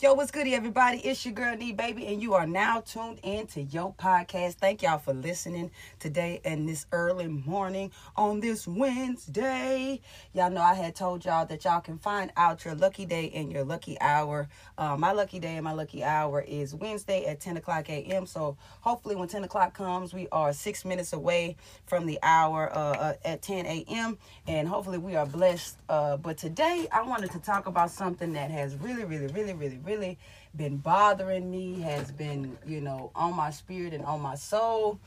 Yo, 0.00 0.14
what's 0.14 0.30
good, 0.30 0.46
everybody? 0.46 0.98
It's 0.98 1.24
your 1.24 1.34
girl, 1.34 1.56
Nee 1.56 1.72
Baby, 1.72 2.06
and 2.06 2.22
you 2.22 2.34
are 2.34 2.46
now 2.46 2.80
tuned 2.82 3.18
in 3.24 3.48
to 3.48 3.62
your 3.62 3.92
podcast. 3.94 4.54
Thank 4.54 4.82
y'all 4.82 5.00
for 5.00 5.12
listening 5.12 5.72
today 5.98 6.40
and 6.44 6.68
this 6.68 6.86
early 6.92 7.26
morning 7.26 7.90
on 8.14 8.38
this 8.38 8.68
Wednesday. 8.68 10.00
Y'all 10.32 10.50
know 10.50 10.60
I 10.60 10.74
had 10.74 10.94
told 10.94 11.24
y'all 11.24 11.46
that 11.46 11.64
y'all 11.64 11.80
can 11.80 11.98
find 11.98 12.30
out 12.36 12.64
your 12.64 12.76
lucky 12.76 13.06
day 13.06 13.32
and 13.34 13.50
your 13.50 13.64
lucky 13.64 14.00
hour. 14.00 14.48
Uh, 14.76 14.96
my 14.96 15.10
lucky 15.10 15.40
day 15.40 15.56
and 15.56 15.64
my 15.64 15.72
lucky 15.72 16.04
hour 16.04 16.42
is 16.42 16.76
Wednesday 16.76 17.24
at 17.24 17.40
10 17.40 17.56
o'clock 17.56 17.90
a.m. 17.90 18.24
So 18.24 18.56
hopefully, 18.82 19.16
when 19.16 19.26
10 19.26 19.42
o'clock 19.42 19.74
comes, 19.74 20.14
we 20.14 20.28
are 20.30 20.52
six 20.52 20.84
minutes 20.84 21.12
away 21.12 21.56
from 21.86 22.06
the 22.06 22.20
hour 22.22 22.72
uh, 22.72 22.78
uh, 22.78 23.14
at 23.24 23.42
10 23.42 23.66
a.m. 23.66 24.16
And 24.46 24.68
hopefully, 24.68 24.98
we 24.98 25.16
are 25.16 25.26
blessed. 25.26 25.76
Uh, 25.88 26.18
but 26.18 26.38
today, 26.38 26.86
I 26.92 27.02
wanted 27.02 27.32
to 27.32 27.40
talk 27.40 27.66
about 27.66 27.90
something 27.90 28.34
that 28.34 28.52
has 28.52 28.76
really, 28.76 29.04
really, 29.04 29.26
really, 29.26 29.54
really, 29.54 29.80
really 29.88 30.18
been 30.54 30.76
bothering 30.76 31.50
me, 31.50 31.80
has 31.80 32.10
been, 32.12 32.56
you 32.66 32.80
know, 32.80 33.10
on 33.14 33.34
my 33.34 33.50
spirit 33.50 33.92
and 33.94 34.04
on 34.04 34.20
my 34.20 34.34
soul. 34.34 35.00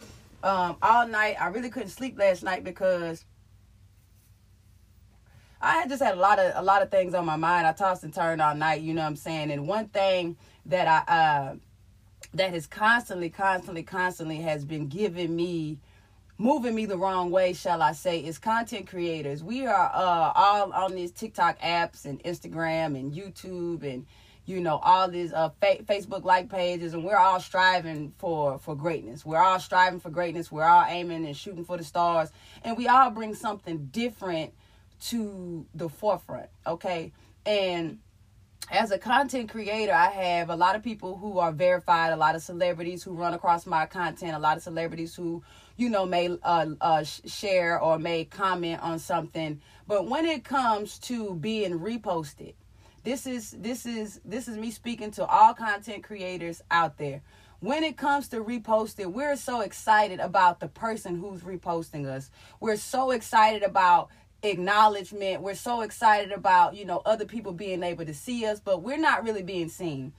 Um, 0.44 0.78
all 0.82 1.08
night, 1.08 1.36
I 1.40 1.48
really 1.48 1.70
couldn't 1.70 1.90
sleep 1.90 2.18
last 2.18 2.44
night 2.44 2.64
because 2.64 3.26
I 5.62 5.74
had 5.74 5.90
just 5.90 6.02
had 6.02 6.16
a 6.16 6.20
lot 6.20 6.40
of 6.40 6.54
a 6.56 6.64
lot 6.64 6.82
of 6.82 6.90
things 6.90 7.14
on 7.14 7.26
my 7.26 7.36
mind. 7.36 7.68
I 7.68 7.74
tossed 7.74 8.04
and 8.04 8.14
turned 8.14 8.42
all 8.42 8.56
night, 8.56 8.82
you 8.82 8.94
know 8.94 9.02
what 9.02 9.08
I'm 9.08 9.16
saying? 9.16 9.52
And 9.52 9.68
one 9.68 9.88
thing 9.90 10.38
that 10.66 10.88
I 10.88 11.14
uh 11.14 11.56
that 12.34 12.52
has 12.52 12.66
constantly, 12.66 13.30
constantly, 13.30 13.84
constantly 13.84 14.38
has 14.38 14.66
been 14.66 14.88
giving 14.88 15.36
me 15.36 15.78
moving 16.38 16.74
me 16.74 16.88
the 16.88 16.98
wrong 16.98 17.30
way, 17.30 17.54
shall 17.54 17.84
I 17.84 17.92
say, 17.92 18.20
is 18.20 18.40
content 18.40 18.88
creators. 18.88 19.44
We 19.44 19.68
are 19.68 19.92
uh 19.94 20.32
all 20.34 20.74
on 20.74 20.96
these 20.96 21.12
TikTok 21.12 21.60
apps 21.60 22.06
and 22.06 22.24
Instagram 22.24 23.00
and 23.00 23.14
YouTube 23.14 23.84
and 23.84 24.08
you 24.52 24.62
know 24.62 24.78
all 24.78 25.08
these 25.08 25.34
uh 25.34 25.50
fa- 25.62 25.84
facebook 25.84 26.24
like 26.26 26.50
pages 26.50 26.94
and 26.94 27.04
we're 27.04 27.18
all 27.18 27.40
striving 27.40 28.14
for 28.18 28.60
for 28.60 28.76
greatness. 28.76 29.26
We're 29.26 29.42
all 29.42 29.60
striving 29.60 30.00
for 30.00 30.10
greatness. 30.10 30.52
We're 30.52 30.66
all 30.66 30.86
aiming 30.88 31.26
and 31.26 31.36
shooting 31.36 31.66
for 31.66 31.78
the 31.78 31.84
stars. 31.84 32.30
And 32.64 32.78
we 32.78 32.88
all 32.88 33.10
bring 33.10 33.34
something 33.34 33.88
different 33.92 34.54
to 35.06 35.66
the 35.74 35.90
forefront 35.90 36.50
okay? 36.68 37.12
And 37.46 38.00
as 38.70 38.92
a 38.92 38.98
content 38.98 39.50
creator, 39.50 39.94
I 39.94 40.10
have 40.10 40.50
a 40.50 40.56
lot 40.56 40.76
of 40.76 40.84
people 40.84 41.18
who 41.18 41.40
are 41.40 41.52
verified, 41.52 42.14
a 42.14 42.16
lot 42.16 42.36
of 42.36 42.42
celebrities 42.42 43.04
who 43.04 43.14
run 43.14 43.34
across 43.34 43.66
my 43.66 43.86
content, 43.86 44.34
a 44.34 44.40
lot 44.40 44.58
of 44.58 44.64
celebrities 44.64 45.16
who, 45.16 45.44
you 45.76 45.90
know, 45.90 46.06
may 46.06 46.38
uh, 46.44 46.68
uh, 46.80 47.04
share 47.04 47.82
or 47.82 48.00
may 48.00 48.26
comment 48.26 48.82
on 48.82 49.00
something. 49.00 49.60
But 49.88 50.08
when 50.08 50.26
it 50.26 50.46
comes 50.46 51.00
to 51.00 51.36
being 51.36 51.80
reposted, 51.80 52.54
this 53.04 53.26
is 53.26 53.52
this 53.52 53.86
is 53.86 54.22
this 54.24 54.48
is 54.48 54.58
me 54.58 54.72
speaking 54.72 55.12
to 55.12 55.26
all 55.26 55.54
content 55.54 56.04
creators 56.04 56.62
out 56.70 56.98
there. 56.98 57.22
When 57.60 57.84
it 57.84 57.96
comes 57.96 58.28
to 58.30 58.44
reposting, 58.44 59.14
we're 59.14 59.36
so 59.36 59.62
excited 59.62 60.20
about 60.20 60.60
the 60.60 60.68
person 60.68 61.20
who's 61.20 61.42
reposting 61.42 62.08
us. 62.08 62.32
We're 62.60 62.78
so 62.78 63.12
excited 63.12 63.62
about 63.62 64.10
acknowledgement. 64.42 65.42
We're 65.42 65.54
so 65.54 65.82
excited 65.82 66.32
about, 66.32 66.76
you 66.76 66.86
know, 66.86 67.04
other 67.06 67.26
people 67.26 67.54
being 67.54 67.84
able 67.84 68.06
to 68.06 68.16
see 68.16 68.46
us, 68.48 68.60
but 68.60 68.82
we're 68.82 68.98
not 68.98 69.24
really 69.24 69.44
being 69.44 69.70
seen. 69.70 70.14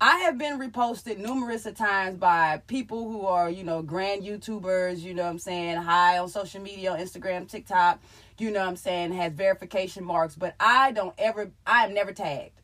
I 0.00 0.18
have 0.18 0.38
been 0.38 0.60
reposted 0.60 1.18
numerous 1.18 1.66
of 1.66 1.74
times 1.74 2.18
by 2.18 2.62
people 2.68 3.10
who 3.10 3.26
are, 3.26 3.50
you 3.50 3.64
know, 3.64 3.82
grand 3.82 4.22
YouTubers, 4.22 5.00
you 5.00 5.12
know 5.12 5.24
what 5.24 5.30
I'm 5.30 5.38
saying, 5.40 5.78
high 5.78 6.18
on 6.18 6.28
social 6.28 6.60
media, 6.60 6.92
on 6.92 7.00
Instagram, 7.00 7.48
TikTok, 7.48 7.98
you 8.40 8.50
know 8.50 8.60
what 8.60 8.68
I'm 8.68 8.76
saying, 8.76 9.12
has 9.12 9.32
verification 9.32 10.04
marks, 10.04 10.36
but 10.36 10.54
I 10.60 10.92
don't 10.92 11.14
ever 11.18 11.50
I 11.66 11.84
am 11.86 11.94
never 11.94 12.12
tagged. 12.12 12.60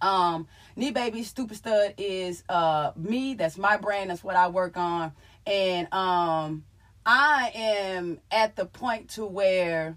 Um, 0.00 0.48
Nee 0.74 0.90
Baby 0.90 1.22
Stupid 1.22 1.56
Stud 1.56 1.94
is 1.96 2.42
uh 2.48 2.92
me, 2.96 3.34
that's 3.34 3.58
my 3.58 3.76
brand, 3.76 4.10
that's 4.10 4.24
what 4.24 4.36
I 4.36 4.48
work 4.48 4.76
on. 4.76 5.12
And 5.46 5.92
um 5.92 6.64
I 7.04 7.50
am 7.54 8.20
at 8.30 8.56
the 8.56 8.66
point 8.66 9.10
to 9.10 9.26
where 9.26 9.96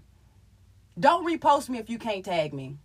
don't 0.98 1.26
repost 1.26 1.68
me 1.68 1.78
if 1.78 1.90
you 1.90 1.98
can't 1.98 2.24
tag 2.24 2.54
me. 2.54 2.78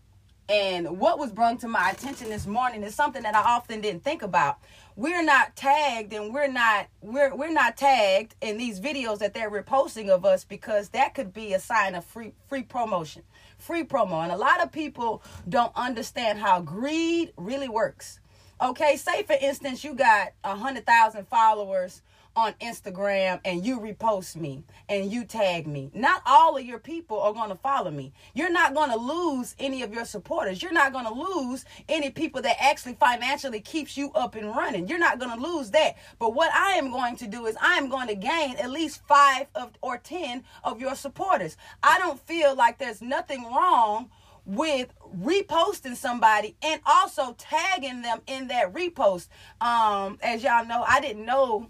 And 0.52 1.00
what 1.00 1.18
was 1.18 1.32
brought 1.32 1.62
to 1.62 1.70
my 1.70 1.92
attention 1.92 2.28
this 2.28 2.46
morning 2.46 2.84
is 2.84 2.94
something 2.94 3.24
that 3.24 3.36
I 3.36 3.40
often 3.40 3.80
didn't 3.80 4.04
think 4.04 4.22
about. 4.22 4.60
We're 4.98 5.24
not 5.24 5.56
tagged 5.56 6.12
and 6.12 6.34
we're 6.34 6.52
not 6.52 6.88
we're 7.00 7.34
we're 7.34 7.54
not 7.54 7.78
tagged 7.78 8.36
in 8.42 8.58
these 8.58 8.82
videos 8.82 9.20
that 9.20 9.34
they're 9.34 9.50
reposting 9.50 10.10
of 10.10 10.26
us 10.26 10.44
because 10.44 10.90
that 10.90 11.14
could 11.14 11.32
be 11.32 11.54
a 11.54 11.60
sign 11.60 11.96
of 11.96 12.04
free 12.04 12.34
free 12.50 12.64
promotion. 12.64 13.24
Free 13.60 13.86
promo. 13.86 14.24
And 14.24 14.32
a 14.34 14.36
lot 14.36 14.62
of 14.62 14.74
people 14.74 15.24
don't 15.48 15.72
understand 15.74 16.40
how 16.40 16.60
greed 16.60 17.32
really 17.38 17.70
works. 17.70 18.20
Okay, 18.62 18.98
say 18.98 19.24
for 19.24 19.38
instance 19.40 19.86
you 19.86 19.94
got 19.94 20.34
a 20.44 20.58
hundred 20.58 20.86
thousand 20.86 21.30
followers 21.30 22.02
on 22.36 22.53
Instagram 22.62 23.40
and 23.44 23.66
you 23.66 23.80
repost 23.80 24.36
me 24.36 24.64
and 24.88 25.12
you 25.12 25.25
tag 25.25 25.68
me. 25.68 25.92
Not 25.94 26.22
all 26.25 26.58
of 26.58 26.66
your 26.66 26.80
people 26.80 27.19
are 27.19 27.34
going 27.34 27.50
to 27.50 27.56
follow 27.56 27.92
me. 27.92 28.14
You're 28.34 28.52
not 28.52 28.74
going 28.74 28.90
to 28.92 28.97
lose 28.97 29.56
any 29.59 29.81
of 29.84 29.94
your 29.94 30.06
supporters. 30.06 30.62
You're 30.62 30.72
not 30.72 30.94
going 30.94 31.06
to 31.06 31.14
lose 31.14 31.66
any 31.90 32.09
people 32.09 32.41
that 32.44 32.58
actually 32.59 32.94
financially 32.94 33.59
keeps 33.59 33.97
you 33.97 34.12
up 34.14 34.36
and 34.36 34.47
running. 34.56 34.88
You're 34.88 35.00
not 35.00 35.20
going 35.20 35.38
to 35.38 35.41
lose 35.41 35.72
that. 35.72 35.97
But 36.20 36.34
what 36.34 36.53
I 36.53 36.74
am 36.74 36.91
going 36.91 37.18
to 37.18 37.28
do 37.28 37.46
is 37.46 37.56
I 37.62 37.78
am 37.78 37.90
going 37.90 38.08
to 38.08 38.16
gain 38.16 38.56
at 38.58 38.72
least 38.72 39.02
5 39.08 39.47
of 39.56 39.72
or 39.81 39.97
10 39.97 40.44
of 40.64 40.80
your 40.80 40.96
supporters. 40.96 41.58
I 41.84 41.97
don't 41.97 42.20
feel 42.20 42.56
like 42.56 42.78
there's 42.78 43.02
nothing 43.02 43.44
wrong 43.46 44.09
with 44.46 44.94
reposting 45.18 45.96
somebody 45.96 46.56
and 46.62 46.81
also 46.86 47.36
tagging 47.38 48.02
them 48.02 48.22
in 48.28 48.47
that 48.47 48.74
repost. 48.74 49.28
Um, 49.59 50.18
as 50.22 50.44
y'all 50.44 50.66
know, 50.66 50.84
I 50.88 51.00
didn't 51.00 51.25
know 51.25 51.68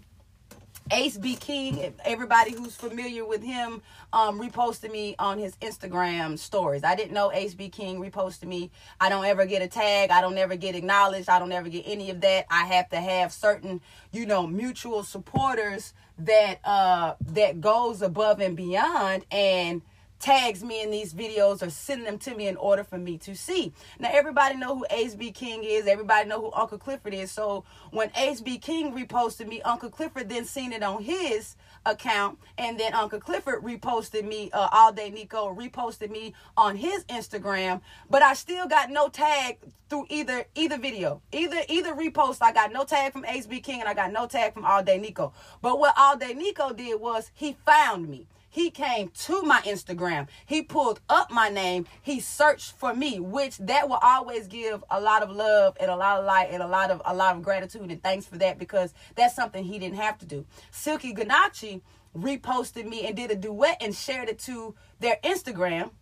Ace 0.90 1.16
B 1.16 1.36
King, 1.36 1.94
everybody 2.04 2.52
who's 2.52 2.74
familiar 2.74 3.24
with 3.24 3.42
him, 3.42 3.82
um, 4.12 4.38
reposted 4.40 4.90
me 4.90 5.14
on 5.18 5.38
his 5.38 5.56
Instagram 5.56 6.38
stories. 6.38 6.84
I 6.84 6.94
didn't 6.94 7.12
know 7.12 7.32
Ace 7.32 7.54
B 7.54 7.68
King 7.68 8.00
reposted 8.00 8.44
me. 8.44 8.70
I 9.00 9.08
don't 9.08 9.24
ever 9.24 9.46
get 9.46 9.62
a 9.62 9.68
tag. 9.68 10.10
I 10.10 10.20
don't 10.20 10.36
ever 10.36 10.56
get 10.56 10.74
acknowledged. 10.74 11.28
I 11.28 11.38
don't 11.38 11.52
ever 11.52 11.68
get 11.68 11.84
any 11.86 12.10
of 12.10 12.20
that. 12.22 12.46
I 12.50 12.64
have 12.66 12.88
to 12.90 13.00
have 13.00 13.32
certain, 13.32 13.80
you 14.10 14.26
know, 14.26 14.46
mutual 14.46 15.02
supporters 15.02 15.94
that 16.18 16.58
uh 16.64 17.14
that 17.20 17.60
goes 17.60 18.02
above 18.02 18.40
and 18.40 18.56
beyond 18.56 19.24
and 19.30 19.82
tags 20.22 20.62
me 20.62 20.82
in 20.82 20.90
these 20.90 21.12
videos 21.12 21.62
or 21.62 21.68
send 21.68 22.06
them 22.06 22.16
to 22.16 22.34
me 22.34 22.46
in 22.46 22.56
order 22.56 22.84
for 22.84 22.96
me 22.96 23.18
to 23.18 23.34
see. 23.34 23.72
Now 23.98 24.08
everybody 24.12 24.56
know 24.56 24.76
who 24.76 24.86
Ace 24.90 25.14
B 25.16 25.32
King 25.32 25.64
is. 25.64 25.86
Everybody 25.86 26.28
know 26.28 26.40
who 26.40 26.52
Uncle 26.52 26.78
Clifford 26.78 27.12
is. 27.12 27.30
So 27.30 27.64
when 27.90 28.10
Ace 28.16 28.40
B 28.40 28.56
King 28.56 28.94
reposted 28.94 29.48
me, 29.48 29.60
Uncle 29.62 29.90
Clifford 29.90 30.28
then 30.28 30.44
seen 30.44 30.72
it 30.72 30.82
on 30.82 31.02
his 31.02 31.56
account, 31.84 32.38
and 32.56 32.78
then 32.78 32.94
Uncle 32.94 33.18
Clifford 33.18 33.64
reposted 33.64 34.24
me. 34.24 34.48
Uh, 34.52 34.68
All 34.72 34.92
Day 34.92 35.10
Nico 35.10 35.52
reposted 35.52 36.10
me 36.10 36.32
on 36.56 36.76
his 36.76 37.04
Instagram, 37.06 37.80
but 38.08 38.22
I 38.22 38.34
still 38.34 38.68
got 38.68 38.88
no 38.88 39.08
tag 39.08 39.58
through 39.90 40.06
either 40.08 40.46
either 40.54 40.78
video, 40.78 41.20
either 41.32 41.62
either 41.68 41.92
repost. 41.94 42.38
I 42.40 42.52
got 42.52 42.72
no 42.72 42.84
tag 42.84 43.12
from 43.12 43.24
Ace 43.24 43.46
B 43.46 43.60
King, 43.60 43.80
and 43.80 43.88
I 43.88 43.94
got 43.94 44.12
no 44.12 44.26
tag 44.26 44.54
from 44.54 44.64
All 44.64 44.84
Day 44.84 44.98
Nico. 44.98 45.32
But 45.60 45.80
what 45.80 45.94
All 45.98 46.16
Day 46.16 46.32
Nico 46.34 46.72
did 46.72 47.00
was 47.00 47.32
he 47.34 47.56
found 47.66 48.08
me. 48.08 48.28
He 48.52 48.70
came 48.70 49.08
to 49.08 49.40
my 49.40 49.62
Instagram. 49.62 50.28
He 50.44 50.60
pulled 50.60 51.00
up 51.08 51.30
my 51.30 51.48
name. 51.48 51.86
He 52.02 52.20
searched 52.20 52.72
for 52.72 52.94
me, 52.94 53.18
which 53.18 53.56
that 53.56 53.88
will 53.88 53.98
always 54.02 54.46
give 54.46 54.84
a 54.90 55.00
lot 55.00 55.22
of 55.22 55.30
love 55.30 55.74
and 55.80 55.90
a 55.90 55.96
lot 55.96 56.20
of 56.20 56.26
light 56.26 56.50
and 56.52 56.62
a 56.62 56.66
lot 56.66 56.90
of 56.90 57.00
a 57.06 57.14
lot 57.14 57.34
of 57.34 57.42
gratitude 57.42 57.90
and 57.90 58.02
thanks 58.02 58.26
for 58.26 58.36
that 58.36 58.58
because 58.58 58.92
that's 59.14 59.34
something 59.34 59.64
he 59.64 59.78
didn't 59.78 59.96
have 59.96 60.18
to 60.18 60.26
do. 60.26 60.44
Silky 60.70 61.14
Ganache 61.14 61.80
reposted 62.14 62.86
me 62.86 63.06
and 63.06 63.16
did 63.16 63.30
a 63.30 63.36
duet 63.36 63.78
and 63.80 63.94
shared 63.94 64.28
it 64.28 64.38
to 64.40 64.74
their 65.00 65.16
Instagram. 65.24 65.92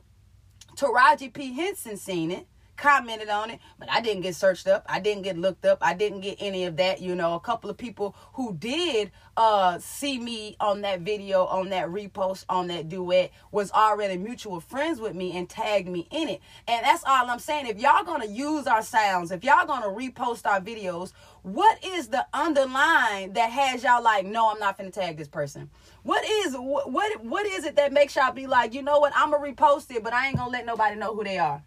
Taraji 0.74 1.32
P. 1.32 1.52
Henson 1.52 1.96
seen 1.96 2.32
it 2.32 2.48
commented 2.80 3.28
on 3.28 3.50
it, 3.50 3.60
but 3.78 3.90
I 3.90 4.00
didn't 4.00 4.22
get 4.22 4.34
searched 4.34 4.66
up. 4.66 4.84
I 4.88 4.98
didn't 4.98 5.22
get 5.22 5.36
looked 5.36 5.64
up. 5.64 5.78
I 5.82 5.94
didn't 5.94 6.20
get 6.20 6.38
any 6.40 6.64
of 6.64 6.76
that. 6.78 7.00
You 7.00 7.14
know, 7.14 7.34
a 7.34 7.40
couple 7.40 7.70
of 7.70 7.76
people 7.76 8.16
who 8.32 8.54
did 8.54 9.12
uh 9.36 9.78
see 9.78 10.18
me 10.18 10.56
on 10.58 10.80
that 10.80 11.00
video, 11.00 11.44
on 11.44 11.68
that 11.68 11.88
repost, 11.88 12.44
on 12.48 12.68
that 12.68 12.88
duet 12.88 13.30
was 13.52 13.70
already 13.70 14.16
mutual 14.16 14.60
friends 14.60 14.98
with 15.00 15.14
me 15.14 15.36
and 15.36 15.48
tagged 15.48 15.88
me 15.88 16.08
in 16.10 16.28
it. 16.28 16.40
And 16.66 16.84
that's 16.84 17.04
all 17.04 17.30
I'm 17.30 17.38
saying. 17.38 17.66
If 17.66 17.78
y'all 17.78 18.04
gonna 18.04 18.26
use 18.26 18.66
our 18.66 18.82
sounds, 18.82 19.30
if 19.30 19.44
y'all 19.44 19.66
gonna 19.66 19.86
repost 19.86 20.46
our 20.46 20.60
videos, 20.60 21.12
what 21.42 21.82
is 21.84 22.08
the 22.08 22.26
underline 22.32 23.34
that 23.34 23.50
has 23.50 23.82
y'all 23.82 24.02
like, 24.02 24.26
no, 24.26 24.50
I'm 24.50 24.58
not 24.58 24.78
gonna 24.78 24.90
tag 24.90 25.16
this 25.16 25.28
person? 25.28 25.70
What 26.02 26.24
is 26.24 26.54
what 26.54 27.22
what, 27.24 27.46
is 27.46 27.64
it 27.64 27.76
that 27.76 27.92
makes 27.92 28.16
y'all 28.16 28.32
be 28.32 28.46
like, 28.46 28.72
you 28.72 28.82
know 28.82 28.98
what, 28.98 29.12
I'm 29.14 29.30
gonna 29.30 29.52
repost 29.52 29.94
it, 29.94 30.02
but 30.02 30.12
I 30.12 30.28
ain't 30.28 30.36
gonna 30.36 30.50
let 30.50 30.64
nobody 30.64 30.96
know 30.96 31.14
who 31.14 31.24
they 31.24 31.38
are? 31.38 31.62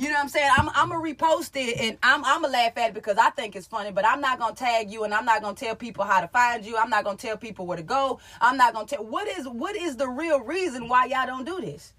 You 0.00 0.08
know 0.08 0.14
what 0.14 0.22
I'm 0.22 0.28
saying? 0.30 0.48
I'm 0.56 0.70
I'm 0.70 0.88
gonna 0.88 1.14
repost 1.14 1.50
it 1.56 1.78
and 1.78 1.98
I'm 2.02 2.24
I'm 2.24 2.40
gonna 2.40 2.54
laugh 2.54 2.72
at 2.78 2.88
it 2.88 2.94
because 2.94 3.18
I 3.18 3.28
think 3.28 3.54
it's 3.54 3.66
funny, 3.66 3.90
but 3.90 4.06
I'm 4.06 4.22
not 4.22 4.38
gonna 4.38 4.54
tag 4.54 4.90
you 4.90 5.04
and 5.04 5.12
I'm 5.12 5.26
not 5.26 5.42
gonna 5.42 5.54
tell 5.54 5.76
people 5.76 6.04
how 6.04 6.22
to 6.22 6.28
find 6.28 6.64
you. 6.64 6.78
I'm 6.78 6.88
not 6.88 7.04
gonna 7.04 7.18
tell 7.18 7.36
people 7.36 7.66
where 7.66 7.76
to 7.76 7.82
go. 7.82 8.18
I'm 8.40 8.56
not 8.56 8.72
gonna 8.72 8.86
tell 8.86 9.04
what 9.04 9.28
is 9.28 9.46
what 9.46 9.76
is 9.76 9.98
the 9.98 10.08
real 10.08 10.40
reason 10.40 10.88
why 10.88 11.04
y'all 11.04 11.26
don't 11.26 11.44
do 11.44 11.60
this. 11.60 11.92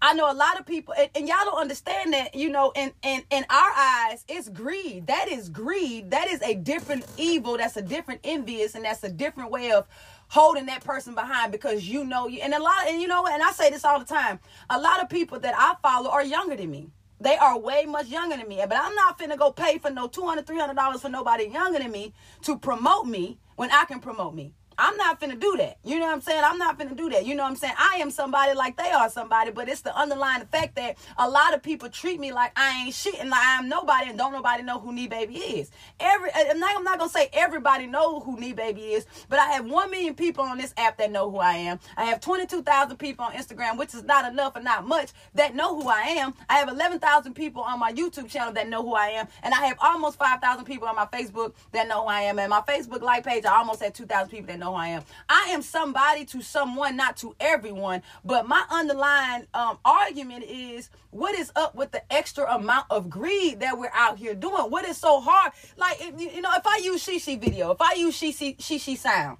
I 0.00 0.14
know 0.14 0.30
a 0.30 0.34
lot 0.34 0.58
of 0.58 0.66
people, 0.66 0.94
and, 0.96 1.10
and, 1.14 1.28
y'all 1.28 1.44
don't 1.44 1.60
understand 1.60 2.14
that, 2.14 2.34
you 2.34 2.48
know, 2.48 2.72
in, 2.74 2.90
in, 3.02 3.22
in 3.28 3.44
our 3.50 3.70
eyes, 3.76 4.24
it's 4.30 4.48
greed. 4.48 5.08
That 5.08 5.28
is 5.28 5.50
greed. 5.50 6.10
That 6.12 6.26
is 6.26 6.40
a 6.40 6.54
different 6.54 7.04
evil. 7.18 7.58
That's 7.58 7.76
a 7.76 7.82
different 7.82 8.22
envious, 8.24 8.74
and 8.74 8.86
that's 8.86 9.04
a 9.04 9.10
different 9.10 9.50
way 9.50 9.72
of 9.72 9.86
holding 10.28 10.64
that 10.66 10.82
person 10.84 11.14
behind 11.14 11.52
because 11.52 11.86
you 11.86 12.04
know 12.04 12.28
you 12.28 12.40
and 12.40 12.54
a 12.54 12.62
lot 12.62 12.86
and 12.86 13.02
you 13.02 13.08
know 13.08 13.26
and 13.26 13.42
I 13.42 13.50
say 13.50 13.68
this 13.68 13.84
all 13.84 13.98
the 13.98 14.04
time. 14.04 14.38
A 14.70 14.80
lot 14.80 15.02
of 15.02 15.10
people 15.10 15.40
that 15.40 15.54
I 15.58 15.74
follow 15.82 16.08
are 16.08 16.24
younger 16.24 16.56
than 16.56 16.70
me. 16.70 16.88
They 17.20 17.36
are 17.36 17.58
way 17.58 17.84
much 17.84 18.06
younger 18.06 18.36
than 18.36 18.48
me. 18.48 18.62
But 18.66 18.78
I'm 18.78 18.94
not 18.94 19.18
finna 19.18 19.36
go 19.36 19.52
pay 19.52 19.78
for 19.78 19.90
no 19.90 20.08
$200, 20.08 20.44
$300 20.44 21.00
for 21.00 21.08
nobody 21.08 21.44
younger 21.44 21.78
than 21.78 21.92
me 21.92 22.14
to 22.42 22.58
promote 22.58 23.06
me 23.06 23.38
when 23.56 23.70
I 23.70 23.84
can 23.84 24.00
promote 24.00 24.34
me. 24.34 24.54
I'm 24.80 24.96
not 24.96 25.20
finna 25.20 25.38
do 25.38 25.56
that. 25.58 25.76
You 25.84 25.98
know 25.98 26.06
what 26.06 26.14
I'm 26.14 26.20
saying? 26.22 26.42
I'm 26.44 26.58
not 26.58 26.78
finna 26.78 26.96
do 26.96 27.10
that. 27.10 27.26
You 27.26 27.34
know 27.34 27.42
what 27.42 27.50
I'm 27.50 27.56
saying? 27.56 27.74
I 27.76 27.96
am 27.96 28.10
somebody 28.10 28.54
like 28.54 28.76
they 28.76 28.90
are 28.90 29.10
somebody, 29.10 29.50
but 29.50 29.68
it's 29.68 29.82
the 29.82 29.94
underlying 29.96 30.46
fact 30.46 30.76
that 30.76 30.96
a 31.18 31.28
lot 31.28 31.54
of 31.54 31.62
people 31.62 31.90
treat 31.90 32.18
me 32.18 32.32
like 32.32 32.52
I 32.56 32.84
ain't 32.84 32.94
shit 32.94 33.20
and 33.20 33.28
like 33.28 33.42
I'm 33.44 33.68
nobody 33.68 34.08
and 34.08 34.16
don't 34.16 34.32
nobody 34.32 34.62
know 34.62 34.80
who 34.80 34.92
Nee 34.92 35.06
Baby 35.06 35.36
is. 35.36 35.70
Every 36.00 36.30
I'm 36.34 36.58
not, 36.58 36.76
I'm 36.76 36.84
not 36.84 36.98
gonna 36.98 37.10
say 37.10 37.28
everybody 37.32 37.86
know 37.86 38.20
who 38.20 38.40
Nee 38.40 38.54
Baby 38.54 38.80
is, 38.94 39.06
but 39.28 39.38
I 39.38 39.52
have 39.52 39.66
one 39.66 39.90
million 39.90 40.14
people 40.14 40.44
on 40.44 40.56
this 40.56 40.72
app 40.76 40.96
that 40.96 41.10
know 41.10 41.30
who 41.30 41.38
I 41.38 41.54
am. 41.54 41.78
I 41.96 42.04
have 42.06 42.20
22,000 42.20 42.96
people 42.96 43.26
on 43.26 43.32
Instagram, 43.32 43.76
which 43.76 43.94
is 43.94 44.04
not 44.04 44.30
enough 44.30 44.56
and 44.56 44.64
not 44.64 44.86
much 44.86 45.10
that 45.34 45.54
know 45.54 45.78
who 45.78 45.88
I 45.88 46.02
am. 46.02 46.34
I 46.48 46.54
have 46.54 46.68
11,000 46.68 47.34
people 47.34 47.62
on 47.62 47.78
my 47.78 47.92
YouTube 47.92 48.30
channel 48.30 48.52
that 48.54 48.68
know 48.68 48.82
who 48.82 48.94
I 48.94 49.08
am, 49.08 49.28
and 49.42 49.52
I 49.52 49.66
have 49.66 49.76
almost 49.80 50.18
5,000 50.18 50.64
people 50.64 50.88
on 50.88 50.96
my 50.96 51.06
Facebook 51.06 51.52
that 51.72 51.86
know 51.86 52.02
who 52.02 52.08
I 52.08 52.22
am. 52.22 52.38
And 52.38 52.48
my 52.50 52.62
Facebook 52.62 53.02
like 53.02 53.24
page, 53.24 53.44
I 53.44 53.56
almost 53.58 53.82
had 53.82 53.94
2,000 53.94 54.30
people 54.30 54.46
that 54.46 54.58
know 54.58 54.69
who 54.70 54.76
I 54.76 54.88
am. 54.88 55.02
I 55.28 55.50
am 55.50 55.62
somebody 55.62 56.24
to 56.26 56.42
someone, 56.42 56.96
not 56.96 57.16
to 57.18 57.34
everyone. 57.40 58.02
But 58.24 58.48
my 58.48 58.64
underlying 58.70 59.46
um, 59.54 59.78
argument 59.84 60.44
is 60.44 60.90
what 61.10 61.34
is 61.34 61.52
up 61.56 61.74
with 61.74 61.90
the 61.92 62.12
extra 62.12 62.52
amount 62.54 62.86
of 62.90 63.10
greed 63.10 63.60
that 63.60 63.78
we're 63.78 63.92
out 63.94 64.18
here 64.18 64.34
doing? 64.34 64.70
What 64.70 64.84
is 64.84 64.96
so 64.96 65.20
hard? 65.20 65.52
Like, 65.76 65.98
if, 66.00 66.20
you 66.20 66.40
know, 66.40 66.52
if 66.56 66.66
I 66.66 66.80
use 66.82 67.06
Shishi 67.06 67.40
video, 67.40 67.70
if 67.72 67.80
I 67.80 67.94
use 67.94 68.18
Shishi, 68.18 68.56
Shishi 68.56 68.96
sound, 68.96 69.38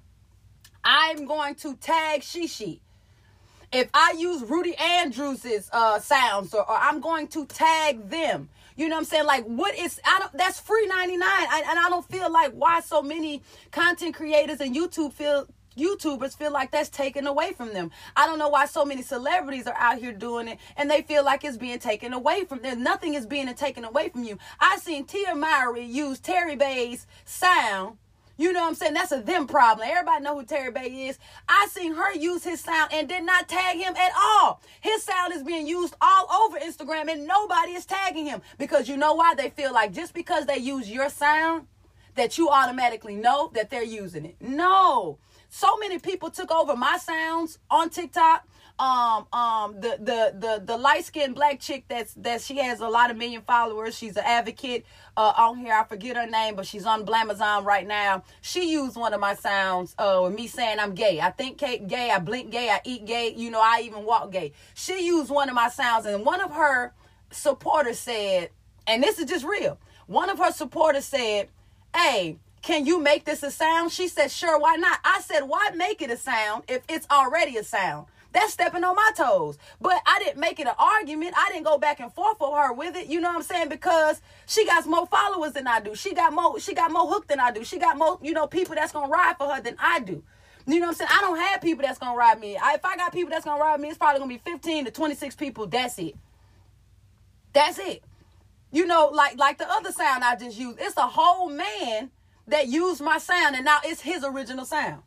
I'm 0.83 1.25
going 1.25 1.55
to 1.55 1.75
tag 1.75 2.21
Shishi 2.21 2.79
if 3.71 3.89
I 3.93 4.15
use 4.17 4.43
Rudy 4.43 4.75
Andrews's 4.75 5.69
uh, 5.71 5.99
sounds 5.99 6.53
or, 6.53 6.69
or, 6.69 6.77
I'm 6.77 6.99
going 6.99 7.27
to 7.29 7.45
tag 7.45 8.09
them. 8.09 8.49
You 8.75 8.87
know 8.87 8.95
what 8.95 9.01
I'm 9.01 9.05
saying? 9.05 9.25
Like 9.25 9.45
what 9.45 9.75
is 9.75 9.99
I 10.05 10.19
don't 10.19 10.33
that's 10.33 10.59
free 10.59 10.85
99. 10.87 11.21
I, 11.27 11.63
and 11.69 11.79
I 11.79 11.89
don't 11.89 12.07
feel 12.07 12.31
like 12.31 12.51
why 12.51 12.79
so 12.81 13.01
many 13.01 13.41
content 13.71 14.15
creators 14.15 14.59
and 14.61 14.75
YouTube 14.75 15.13
feel 15.13 15.47
YouTubers 15.77 16.35
feel 16.35 16.51
like 16.51 16.71
that's 16.71 16.89
taken 16.89 17.27
away 17.27 17.53
from 17.53 17.73
them. 17.73 17.91
I 18.15 18.27
don't 18.27 18.39
know 18.39 18.49
why 18.49 18.65
so 18.65 18.83
many 18.83 19.01
celebrities 19.01 19.67
are 19.67 19.75
out 19.77 19.99
here 19.99 20.11
doing 20.11 20.47
it 20.49 20.59
and 20.75 20.89
they 20.89 21.01
feel 21.01 21.23
like 21.23 21.43
it's 21.43 21.57
being 21.57 21.79
taken 21.79 22.13
away 22.13 22.43
from 22.43 22.59
them. 22.61 22.83
Nothing 22.83 23.13
is 23.13 23.25
being 23.25 23.53
taken 23.53 23.85
away 23.85 24.09
from 24.09 24.23
you. 24.23 24.37
I 24.59 24.77
seen 24.77 25.05
Tia 25.05 25.35
Mowry 25.35 25.85
use 25.85 26.19
Terry 26.19 26.55
Bay's 26.55 27.07
sound 27.25 27.97
you 28.41 28.53
know 28.53 28.61
what 28.61 28.69
I'm 28.69 28.75
saying? 28.75 28.93
That's 28.93 29.11
a 29.11 29.19
them 29.19 29.47
problem. 29.47 29.87
Everybody 29.89 30.23
know 30.23 30.37
who 30.37 30.45
Terry 30.45 30.71
Bay 30.71 31.07
is. 31.07 31.19
I 31.47 31.67
seen 31.69 31.93
her 31.93 32.13
use 32.13 32.43
his 32.43 32.59
sound 32.59 32.91
and 32.93 33.07
did 33.07 33.23
not 33.23 33.47
tag 33.47 33.77
him 33.77 33.95
at 33.95 34.11
all. 34.15 34.61
His 34.81 35.03
sound 35.03 35.33
is 35.33 35.43
being 35.43 35.67
used 35.67 35.95
all 36.01 36.29
over 36.31 36.57
Instagram 36.59 37.11
and 37.11 37.27
nobody 37.27 37.73
is 37.73 37.85
tagging 37.85 38.25
him 38.25 38.41
because 38.57 38.87
you 38.89 38.97
know 38.97 39.13
why? 39.13 39.35
They 39.35 39.49
feel 39.49 39.73
like 39.73 39.93
just 39.93 40.13
because 40.13 40.45
they 40.45 40.57
use 40.57 40.89
your 40.89 41.09
sound 41.09 41.67
that 42.15 42.37
you 42.37 42.49
automatically 42.49 43.15
know 43.15 43.51
that 43.53 43.69
they're 43.69 43.83
using 43.83 44.25
it. 44.25 44.35
No. 44.41 45.17
So 45.49 45.77
many 45.77 45.99
people 45.99 46.29
took 46.29 46.51
over 46.51 46.75
my 46.75 46.97
sounds 46.97 47.59
on 47.69 47.89
TikTok 47.89 48.47
um 48.79 49.27
um 49.33 49.73
the 49.79 49.97
the 49.99 50.35
the 50.37 50.63
the 50.65 50.77
light 50.77 51.05
skinned 51.05 51.35
black 51.35 51.59
chick 51.59 51.83
that's 51.87 52.13
that 52.15 52.41
she 52.41 52.57
has 52.57 52.79
a 52.79 52.87
lot 52.87 53.11
of 53.11 53.17
million 53.17 53.41
followers 53.41 53.95
she's 53.95 54.17
an 54.17 54.23
advocate 54.25 54.85
uh 55.17 55.33
on 55.37 55.57
here 55.57 55.73
i 55.73 55.83
forget 55.83 56.15
her 56.15 56.27
name 56.27 56.55
but 56.55 56.65
she's 56.65 56.85
on 56.85 57.05
blamazon 57.05 57.63
right 57.63 57.87
now 57.87 58.23
she 58.41 58.71
used 58.71 58.95
one 58.95 59.13
of 59.13 59.19
my 59.19 59.35
sounds 59.35 59.93
uh 59.97 60.21
with 60.23 60.33
me 60.33 60.47
saying 60.47 60.79
i'm 60.79 60.93
gay 60.93 61.19
i 61.21 61.29
think 61.29 61.57
gay 61.57 62.09
i 62.11 62.19
blink 62.19 62.49
gay 62.51 62.69
i 62.69 62.79
eat 62.83 63.05
gay 63.05 63.33
you 63.35 63.51
know 63.51 63.61
i 63.61 63.81
even 63.83 64.05
walk 64.05 64.31
gay 64.31 64.51
she 64.73 65.05
used 65.05 65.29
one 65.29 65.49
of 65.49 65.55
my 65.55 65.69
sounds 65.69 66.05
and 66.05 66.25
one 66.25 66.41
of 66.41 66.51
her 66.51 66.93
supporters 67.31 67.99
said 67.99 68.49
and 68.87 69.03
this 69.03 69.19
is 69.19 69.25
just 69.25 69.45
real 69.45 69.77
one 70.07 70.29
of 70.29 70.37
her 70.39 70.51
supporters 70.51 71.05
said 71.05 71.47
hey 71.95 72.37
can 72.61 72.85
you 72.85 72.99
make 72.99 73.25
this 73.25 73.41
a 73.41 73.49
sound? 73.49 73.91
She 73.91 74.07
said, 74.07 74.29
sure, 74.29 74.59
why 74.59 74.75
not? 74.75 74.99
I 75.03 75.21
said, 75.21 75.41
why 75.41 75.71
make 75.75 76.01
it 76.01 76.11
a 76.11 76.17
sound 76.17 76.63
if 76.67 76.83
it's 76.87 77.07
already 77.09 77.57
a 77.57 77.63
sound? 77.63 78.05
That's 78.33 78.53
stepping 78.53 78.83
on 78.83 78.95
my 78.95 79.11
toes. 79.15 79.57
But 79.81 80.01
I 80.05 80.19
didn't 80.19 80.39
make 80.39 80.59
it 80.59 80.67
an 80.67 80.75
argument. 80.77 81.33
I 81.37 81.49
didn't 81.51 81.65
go 81.65 81.77
back 81.77 81.99
and 81.99 82.13
forth 82.13 82.37
for 82.37 82.57
her 82.57 82.73
with 82.73 82.95
it. 82.95 83.07
You 83.07 83.19
know 83.19 83.29
what 83.29 83.37
I'm 83.37 83.43
saying? 83.43 83.69
Because 83.69 84.21
she 84.45 84.65
got 84.65 84.85
more 84.85 85.05
followers 85.05 85.53
than 85.53 85.67
I 85.67 85.81
do. 85.81 85.95
She 85.95 86.13
got 86.13 86.33
more, 86.33 86.59
she 86.59 86.73
got 86.73 86.91
more 86.91 87.07
hook 87.07 87.27
than 87.27 87.39
I 87.39 87.51
do. 87.51 87.63
She 87.63 87.77
got 87.77 87.97
more, 87.97 88.19
you 88.21 88.33
know, 88.33 88.47
people 88.47 88.75
that's 88.75 88.93
gonna 88.93 89.11
ride 89.11 89.35
for 89.37 89.47
her 89.53 89.61
than 89.61 89.75
I 89.79 89.99
do. 89.99 90.23
You 90.67 90.79
know 90.79 90.87
what 90.87 90.89
I'm 90.89 90.95
saying? 90.95 91.09
I 91.11 91.21
don't 91.21 91.39
have 91.39 91.61
people 91.61 91.83
that's 91.83 91.99
gonna 91.99 92.17
ride 92.17 92.39
me. 92.39 92.55
I, 92.55 92.75
if 92.75 92.85
I 92.85 92.95
got 92.95 93.11
people 93.11 93.31
that's 93.31 93.45
gonna 93.45 93.61
ride 93.61 93.79
me, 93.79 93.89
it's 93.89 93.97
probably 93.97 94.19
gonna 94.19 94.29
be 94.29 94.41
15 94.43 94.85
to 94.85 94.91
26 94.91 95.35
people. 95.35 95.67
That's 95.67 95.97
it. 95.99 96.15
That's 97.53 97.79
it. 97.79 98.03
You 98.71 98.85
know, 98.85 99.09
like 99.13 99.37
like 99.37 99.57
the 99.57 99.69
other 99.69 99.91
sound 99.91 100.23
I 100.23 100.35
just 100.37 100.57
used. 100.57 100.79
It's 100.79 100.95
a 100.95 101.01
whole 101.01 101.49
man 101.49 102.11
that 102.47 102.67
used 102.67 103.01
my 103.01 103.17
sound, 103.17 103.55
and 103.55 103.65
now 103.65 103.79
it's 103.83 104.01
his 104.01 104.23
original 104.23 104.65
sound. 104.65 105.01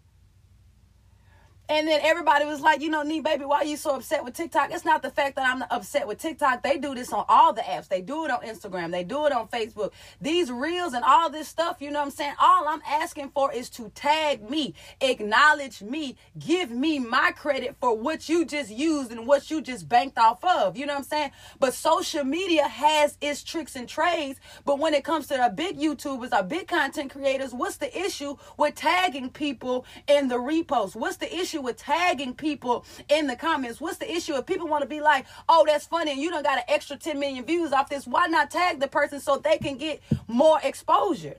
And 1.67 1.89
then 1.89 2.01
everybody 2.03 2.45
was 2.45 2.61
like, 2.61 2.83
you 2.83 2.91
know, 2.91 3.03
Nee 3.03 3.21
Baby, 3.21 3.47
why 3.47 3.59
are 3.59 3.65
you 3.65 3.79
so 3.79 3.97
upset 3.97 4.23
with 4.23 4.35
TikTok? 4.35 4.71
It's 4.71 4.85
not 4.85 5.01
the 5.01 5.09
fact 5.09 5.37
that 5.37 5.49
I'm 5.49 5.65
upset 5.71 6.07
with 6.07 6.19
TikTok. 6.19 6.63
They 6.63 6.77
do 6.77 6.95
this 6.95 7.11
on 7.11 7.25
all 7.27 7.55
the 7.55 7.63
apps. 7.63 7.89
They 7.89 8.03
do 8.03 8.27
it 8.27 8.31
on 8.31 8.41
Instagram. 8.41 8.91
They 8.91 9.03
do 9.03 9.25
it 9.25 9.33
on 9.33 9.49
Facebook. 9.49 9.93
These 10.21 10.53
reels 10.53 10.93
and 10.93 11.03
all 11.03 11.31
this 11.31 11.49
stuff, 11.49 11.79
you 11.81 11.91
know 11.91 12.01
what 12.01 12.07
I'm 12.07 12.11
saying? 12.11 12.35
All 12.39 12.69
I'm 12.69 12.83
asking 12.87 13.31
for 13.31 13.51
is 13.51 13.71
to 13.71 13.89
tag 13.95 14.49
me, 14.51 14.75
acknowledge 15.01 15.81
me, 15.81 16.17
give 16.39 16.71
me 16.71 16.99
my 16.99 17.31
credit 17.35 17.77
for 17.81 17.97
what 17.97 18.29
you 18.29 18.45
just 18.45 18.71
used 18.71 19.11
and 19.11 19.27
what 19.27 19.51
you 19.51 19.63
just 19.63 19.89
banked 19.89 20.19
off 20.19 20.45
of. 20.45 20.77
You 20.77 20.85
know 20.85 20.93
what 20.93 20.99
I'm 20.99 21.05
saying? 21.05 21.31
But 21.59 21.73
social 21.73 22.25
media 22.25 22.69
has 22.69 23.17
its 23.23 23.43
tricks 23.43 23.75
and 23.75 23.89
trades. 23.89 24.39
But 24.67 24.79
when 24.79 24.93
it 24.93 25.03
comes 25.03 25.29
to 25.29 25.35
the 25.39 25.51
big 25.55 25.79
YouTubers, 25.79 26.35
our 26.35 26.43
big 26.43 26.69
content 26.69 27.11
creators, 27.11 27.55
what's 27.55 27.79
the 27.79 27.99
issue 27.99 28.37
with 28.59 28.75
tagging 28.75 29.31
people 29.31 29.87
in 30.07 30.29
the 30.29 30.37
repost? 30.37 30.95
What's 30.95 31.17
the 31.17 31.35
issue? 31.35 31.54
Issue 31.55 31.63
with 31.63 31.77
tagging 31.77 32.35
people 32.35 32.85
in 33.09 33.27
the 33.27 33.37
comments? 33.37 33.81
What's 33.81 33.99
the 33.99 34.11
issue 34.11 34.35
if 34.35 34.47
people 34.47 34.67
want 34.67 34.83
to 34.83 34.89
be 34.89 35.01
like, 35.01 35.27
oh, 35.49 35.65
that's 35.67 35.87
funny 35.87 36.13
and 36.13 36.21
you 36.21 36.31
don't 36.31 36.43
got 36.43 36.59
an 36.59 36.65
extra 36.69 36.97
10 36.97 37.19
million 37.19 37.45
views 37.45 37.73
off 37.73 37.89
this? 37.89 38.07
Why 38.07 38.27
not 38.27 38.51
tag 38.51 38.81
the 38.81 38.89
person 38.89 39.21
so 39.21 39.37
they 39.37 39.59
can 39.59 39.77
get 39.77 40.01
more 40.27 40.59
exposure? 40.63 41.37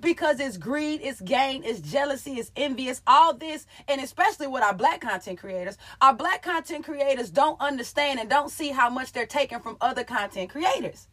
because 0.00 0.38
it's 0.38 0.56
greed, 0.56 1.00
it's 1.02 1.20
gain, 1.20 1.64
it's 1.64 1.80
jealousy, 1.80 2.34
it's 2.34 2.52
envious, 2.54 3.02
all 3.04 3.34
this, 3.34 3.66
and 3.88 4.00
especially 4.00 4.46
with 4.46 4.62
our 4.62 4.72
black 4.72 5.00
content 5.00 5.40
creators. 5.40 5.76
Our 6.00 6.14
black 6.14 6.40
content 6.40 6.84
creators 6.84 7.30
don't 7.30 7.60
understand 7.60 8.20
and 8.20 8.30
don't 8.30 8.48
see 8.48 8.68
how 8.68 8.90
much 8.90 9.10
they're 9.10 9.26
taking 9.26 9.58
from 9.58 9.76
other 9.80 10.04
content 10.04 10.50
creators. 10.50 11.08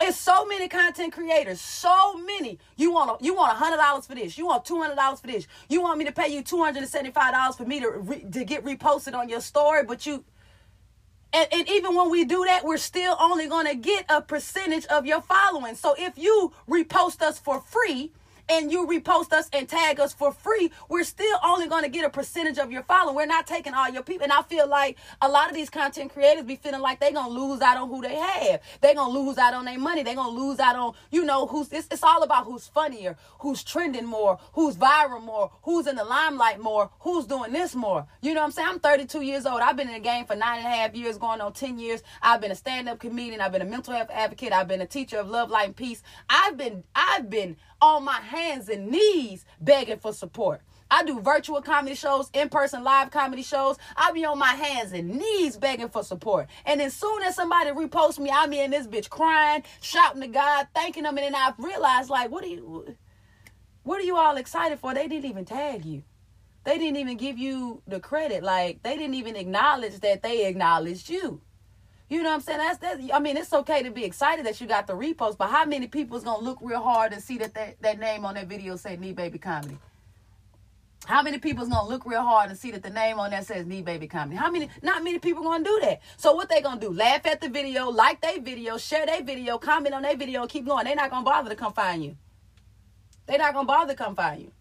It's 0.00 0.18
so 0.18 0.44
many 0.44 0.66
content 0.68 1.12
creators, 1.12 1.60
so 1.60 2.14
many. 2.14 2.58
You 2.76 2.92
want 2.92 3.20
a, 3.20 3.24
you 3.24 3.34
want 3.34 3.56
hundred 3.56 3.76
dollars 3.76 4.06
for 4.06 4.16
this. 4.16 4.36
You 4.36 4.46
want 4.46 4.64
two 4.64 4.80
hundred 4.80 4.96
dollars 4.96 5.20
for 5.20 5.28
this. 5.28 5.46
You 5.68 5.80
want 5.80 5.98
me 5.98 6.04
to 6.06 6.12
pay 6.12 6.28
you 6.28 6.42
two 6.42 6.62
hundred 6.62 6.80
and 6.80 6.88
seventy 6.88 7.12
five 7.12 7.32
dollars 7.32 7.56
for 7.56 7.64
me 7.64 7.78
to 7.80 7.90
re, 7.90 8.24
to 8.32 8.44
get 8.44 8.64
reposted 8.64 9.14
on 9.14 9.28
your 9.28 9.40
story, 9.40 9.84
but 9.84 10.04
you. 10.04 10.24
And, 11.32 11.48
and 11.52 11.68
even 11.68 11.94
when 11.94 12.10
we 12.10 12.24
do 12.24 12.44
that, 12.44 12.64
we're 12.64 12.76
still 12.76 13.16
only 13.18 13.48
going 13.48 13.66
to 13.66 13.74
get 13.74 14.04
a 14.08 14.20
percentage 14.20 14.84
of 14.86 15.06
your 15.06 15.22
following. 15.22 15.76
So 15.76 15.94
if 15.96 16.18
you 16.18 16.52
repost 16.68 17.22
us 17.22 17.38
for 17.38 17.60
free, 17.60 18.12
and 18.48 18.70
you 18.70 18.86
repost 18.86 19.32
us 19.32 19.48
and 19.52 19.68
tag 19.68 20.00
us 20.00 20.12
for 20.12 20.32
free, 20.32 20.70
we're 20.88 21.04
still 21.04 21.38
only 21.44 21.68
going 21.68 21.84
to 21.84 21.88
get 21.88 22.04
a 22.04 22.10
percentage 22.10 22.58
of 22.58 22.70
your 22.70 22.82
following. 22.82 23.16
We're 23.16 23.26
not 23.26 23.46
taking 23.46 23.74
all 23.74 23.88
your 23.88 24.02
people. 24.02 24.24
And 24.24 24.32
I 24.32 24.42
feel 24.42 24.68
like 24.68 24.98
a 25.20 25.28
lot 25.28 25.48
of 25.48 25.54
these 25.54 25.70
content 25.70 26.12
creators 26.12 26.44
be 26.44 26.56
feeling 26.56 26.80
like 26.80 27.00
they're 27.00 27.12
going 27.12 27.32
to 27.32 27.40
lose 27.40 27.60
out 27.60 27.76
on 27.76 27.88
who 27.88 28.02
they 28.02 28.14
have. 28.14 28.60
They're 28.80 28.94
going 28.94 29.12
to 29.12 29.18
lose 29.18 29.38
out 29.38 29.54
on 29.54 29.64
their 29.64 29.78
money. 29.78 30.02
They're 30.02 30.14
going 30.14 30.34
to 30.34 30.42
lose 30.42 30.58
out 30.60 30.76
on, 30.76 30.94
you 31.10 31.24
know, 31.24 31.46
who's, 31.46 31.72
it's, 31.72 31.88
it's 31.90 32.02
all 32.02 32.22
about 32.22 32.44
who's 32.44 32.66
funnier, 32.66 33.16
who's 33.40 33.62
trending 33.62 34.06
more, 34.06 34.38
who's 34.52 34.76
viral 34.76 35.22
more, 35.22 35.50
who's 35.62 35.86
in 35.86 35.96
the 35.96 36.04
limelight 36.04 36.60
more, 36.60 36.90
who's 37.00 37.26
doing 37.26 37.52
this 37.52 37.74
more. 37.74 38.06
You 38.20 38.34
know 38.34 38.40
what 38.40 38.46
I'm 38.46 38.52
saying? 38.52 38.68
I'm 38.70 38.80
32 38.80 39.22
years 39.22 39.46
old. 39.46 39.60
I've 39.60 39.76
been 39.76 39.88
in 39.88 39.94
the 39.94 40.00
game 40.00 40.24
for 40.24 40.36
nine 40.36 40.58
and 40.58 40.66
a 40.66 40.70
half 40.70 40.94
years, 40.94 41.18
going 41.18 41.40
on 41.40 41.52
10 41.52 41.78
years. 41.78 42.02
I've 42.20 42.40
been 42.40 42.50
a 42.50 42.56
stand-up 42.56 42.98
comedian. 43.00 43.40
I've 43.40 43.52
been 43.52 43.62
a 43.62 43.66
mental 43.66 43.94
health 43.94 44.10
advocate. 44.12 44.52
I've 44.52 44.68
been 44.68 44.80
a 44.80 44.86
teacher 44.86 45.18
of 45.18 45.28
love, 45.28 45.50
light, 45.50 45.66
and 45.66 45.76
peace. 45.76 46.02
I've 46.28 46.56
been, 46.56 46.84
I've 46.94 47.30
been 47.30 47.56
on 47.82 48.04
my 48.04 48.20
hands 48.20 48.68
and 48.68 48.86
knees 48.86 49.44
begging 49.60 49.98
for 49.98 50.12
support. 50.12 50.62
I 50.90 51.02
do 51.04 51.20
virtual 51.20 51.60
comedy 51.60 51.94
shows, 51.94 52.30
in-person 52.32 52.84
live 52.84 53.10
comedy 53.10 53.42
shows. 53.42 53.76
I 53.96 54.12
be 54.12 54.24
on 54.24 54.38
my 54.38 54.52
hands 54.52 54.92
and 54.92 55.08
knees 55.16 55.56
begging 55.56 55.88
for 55.88 56.04
support. 56.04 56.48
And 56.64 56.80
as 56.80 56.94
soon 56.94 57.22
as 57.22 57.34
somebody 57.34 57.70
reposts 57.70 58.18
me, 58.18 58.30
I 58.30 58.46
be 58.46 58.60
in 58.60 58.70
this 58.70 58.86
bitch 58.86 59.10
crying, 59.10 59.64
shouting 59.80 60.20
to 60.20 60.28
God, 60.28 60.68
thanking 60.74 61.02
them, 61.02 61.18
and 61.18 61.26
then 61.26 61.34
I 61.34 61.52
realized 61.58 62.08
like, 62.08 62.30
what 62.30 62.44
are 62.44 62.48
you 62.48 62.94
what 63.84 64.00
are 64.00 64.04
you 64.04 64.16
all 64.16 64.36
excited 64.36 64.78
for? 64.78 64.94
They 64.94 65.08
didn't 65.08 65.28
even 65.28 65.44
tag 65.44 65.84
you. 65.84 66.04
They 66.64 66.78
didn't 66.78 66.98
even 66.98 67.16
give 67.16 67.36
you 67.36 67.82
the 67.88 67.98
credit. 67.98 68.44
Like 68.44 68.82
they 68.84 68.96
didn't 68.96 69.14
even 69.14 69.34
acknowledge 69.34 69.98
that 70.00 70.22
they 70.22 70.46
acknowledged 70.46 71.08
you. 71.08 71.40
You 72.12 72.22
know 72.22 72.28
what 72.28 72.34
I'm 72.34 72.40
saying? 72.42 72.58
That's 72.58 72.78
that. 72.80 73.00
I 73.14 73.20
mean, 73.20 73.38
it's 73.38 73.54
okay 73.54 73.82
to 73.82 73.90
be 73.90 74.04
excited 74.04 74.44
that 74.44 74.60
you 74.60 74.66
got 74.66 74.86
the 74.86 74.92
repost, 74.92 75.38
but 75.38 75.48
how 75.48 75.64
many 75.64 75.86
people's 75.86 76.22
gonna 76.22 76.44
look 76.44 76.58
real 76.60 76.82
hard 76.82 77.14
and 77.14 77.22
see 77.22 77.38
that 77.38 77.54
that, 77.54 77.80
that 77.80 77.98
name 77.98 78.26
on 78.26 78.34
that 78.34 78.48
video 78.48 78.76
say 78.76 78.98
"Nee 78.98 79.14
Baby 79.14 79.38
Comedy"? 79.38 79.78
How 81.06 81.22
many 81.22 81.38
people's 81.38 81.70
gonna 81.70 81.88
look 81.88 82.04
real 82.04 82.20
hard 82.20 82.50
and 82.50 82.58
see 82.58 82.70
that 82.72 82.82
the 82.82 82.90
name 82.90 83.18
on 83.18 83.30
that 83.30 83.46
says 83.46 83.64
"Nee 83.64 83.80
Baby 83.80 84.08
Comedy"? 84.08 84.36
How 84.36 84.50
many? 84.50 84.68
Not 84.82 85.02
many 85.02 85.20
people 85.20 85.42
gonna 85.42 85.64
do 85.64 85.80
that. 85.84 86.02
So 86.18 86.34
what 86.34 86.50
they 86.50 86.60
gonna 86.60 86.78
do? 86.78 86.92
Laugh 86.92 87.24
at 87.24 87.40
the 87.40 87.48
video, 87.48 87.88
like 87.88 88.20
their 88.20 88.42
video, 88.42 88.76
share 88.76 89.06
their 89.06 89.22
video, 89.22 89.56
comment 89.56 89.94
on 89.94 90.02
their 90.02 90.14
video, 90.14 90.46
keep 90.46 90.66
going. 90.66 90.84
They're 90.84 90.94
not 90.94 91.08
gonna 91.08 91.24
bother 91.24 91.48
to 91.48 91.56
come 91.56 91.72
find 91.72 92.04
you. 92.04 92.18
They're 93.24 93.38
not 93.38 93.54
gonna 93.54 93.66
bother 93.66 93.94
to 93.94 93.96
come 93.96 94.14
find 94.14 94.42
you. 94.42 94.52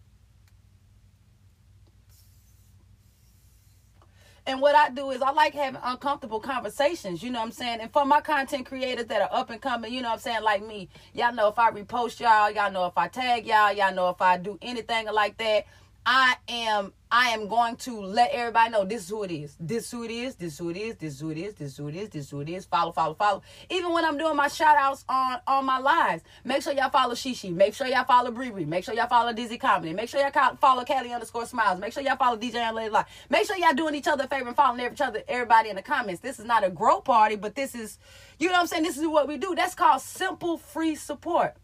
And 4.51 4.60
what 4.60 4.75
I 4.75 4.89
do 4.89 5.12
is 5.12 5.22
I 5.22 5.31
like 5.31 5.53
having 5.53 5.79
uncomfortable 5.81 6.41
conversations, 6.41 7.24
you 7.24 7.29
know 7.29 7.39
what 7.39 7.46
I'm 7.46 7.51
saying? 7.53 7.79
And 7.79 7.89
for 7.93 8.03
my 8.03 8.20
content 8.20 8.65
creators 8.65 9.05
that 9.05 9.22
are 9.22 9.29
up 9.31 9.50
and 9.50 9.62
coming, 9.62 9.93
you 9.93 10.01
know 10.01 10.10
what 10.10 10.15
I'm 10.15 10.20
saying, 10.20 10.43
like 10.43 10.67
me, 10.67 10.89
y'all 11.13 11.34
know 11.34 11.48
if 11.48 11.58
I 11.58 11.72
repost 11.72 12.20
y'all, 12.20 12.51
y'all 12.51 12.70
know 12.70 12.86
if 12.86 12.98
I 12.98 13.08
tag 13.08 13.48
y'all, 13.48 13.72
y'all 13.72 13.96
know 13.96 14.10
if 14.10 14.22
I 14.22 14.36
do 14.38 14.60
anything 14.62 15.08
like 15.08 15.38
that, 15.38 15.67
I 16.05 16.36
am 16.48 16.93
I 17.12 17.29
am 17.29 17.48
going 17.48 17.75
to 17.77 18.01
let 18.01 18.31
everybody 18.31 18.72
know 18.72 18.86
this 18.86 19.03
is 19.03 19.10
who 19.10 19.24
it 19.24 19.31
is. 19.31 19.55
This 19.60 19.84
is 19.84 19.91
who 19.91 20.03
it 20.03 20.12
is. 20.12 20.36
This 20.36 20.53
is 20.53 20.60
who 20.60 20.70
it 20.70 20.77
is. 20.77 20.96
This 20.96 21.13
is 21.13 21.20
who 21.20 21.29
it 21.29 21.38
is. 21.38 21.53
This 21.53 21.72
is 21.74 21.77
who 21.77 21.88
it 21.89 21.96
is. 21.96 22.10
This 22.10 22.25
is 22.25 22.31
who 22.31 22.39
it 22.39 22.50
is. 22.50 22.65
Follow, 22.65 22.91
follow, 22.91 23.13
follow. 23.13 23.41
Even 23.70 23.91
when 23.91 24.05
I'm 24.05 24.17
doing 24.17 24.36
my 24.36 24.48
shout 24.48 24.77
outs 24.77 25.03
on, 25.10 25.39
on 25.46 25.65
my 25.65 25.77
lives, 25.77 26.24
make 26.46 26.63
sure 26.63 26.74
y'all 26.74 26.89
follow 26.89 27.13
Shishi. 27.13 27.53
Make 27.53 27.75
sure 27.75 27.86
y'all 27.86 28.05
follow 28.05 28.31
Bree 28.31 28.50
Make 28.65 28.86
sure 28.86 28.96
y'all 28.96 29.08
follow 29.08 29.34
Dizzy 29.34 29.58
Comedy. 29.58 29.93
Make 29.93 30.10
sure 30.10 30.22
y'all 30.22 30.55
follow 30.55 30.86
Callie 30.86 31.12
underscore 31.13 31.46
Smiles. 31.46 31.79
Make 31.79 31.91
sure 31.93 32.01
y'all 32.01 32.15
follow 32.15 32.38
DJ 32.38 32.55
and 32.55 32.77
Lady 32.77 32.89
Live. 32.89 33.05
Make 33.29 33.46
sure 33.46 33.58
y'all 33.58 33.74
doing 33.74 33.93
each 33.93 34.08
other 34.08 34.24
a 34.24 34.27
favor 34.27 34.48
and 34.48 34.55
following 34.55 34.89
each 34.91 35.01
other, 35.01 35.22
everybody 35.27 35.70
in 35.70 35.75
the 35.75 35.81
comments. 35.81 36.22
This 36.22 36.39
is 36.39 36.46
not 36.46 36.63
a 36.63 36.70
grow 36.70 37.01
party, 37.01 37.36
but 37.36 37.55
this 37.55 37.75
is, 37.75 38.00
you 38.39 38.48
know 38.48 38.53
what 38.53 38.62
I'm 38.62 38.67
saying? 38.67 38.84
This 38.84 38.98
is 38.98 39.05
what 39.05 39.27
we 39.27 39.38
do. 39.38 39.53
That's 39.53 39.75
called 39.75 40.01
simple 40.01 40.58
free 40.58 40.96
support. 40.96 41.55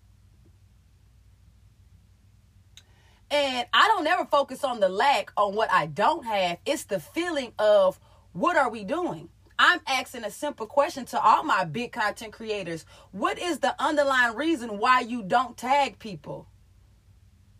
And 3.30 3.68
I 3.74 3.88
don't 3.88 4.08
ever 4.08 4.26
focus 4.26 4.64
on 4.64 4.80
the 4.80 4.90
lack 4.90 5.32
on 5.36 5.56
what 5.56 5.72
I 5.72 5.88
don't 5.88 6.26
have. 6.26 6.60
It's 6.66 6.86
the 6.86 7.00
feeling 7.00 7.52
of 7.60 8.00
what 8.32 8.56
are 8.56 8.70
we 8.70 8.84
doing? 8.84 9.30
I'm 9.60 9.82
asking 9.88 10.24
a 10.24 10.32
simple 10.32 10.68
question 10.68 11.06
to 11.06 11.20
all 11.20 11.44
my 11.44 11.66
big 11.66 11.92
content 11.92 12.32
creators. 12.32 12.86
What 13.12 13.40
is 13.40 13.60
the 13.60 13.76
underlying 13.82 14.36
reason 14.36 14.78
why 14.78 15.02
you 15.02 15.24
don't 15.24 15.58
tag 15.58 16.00
people? 16.00 16.48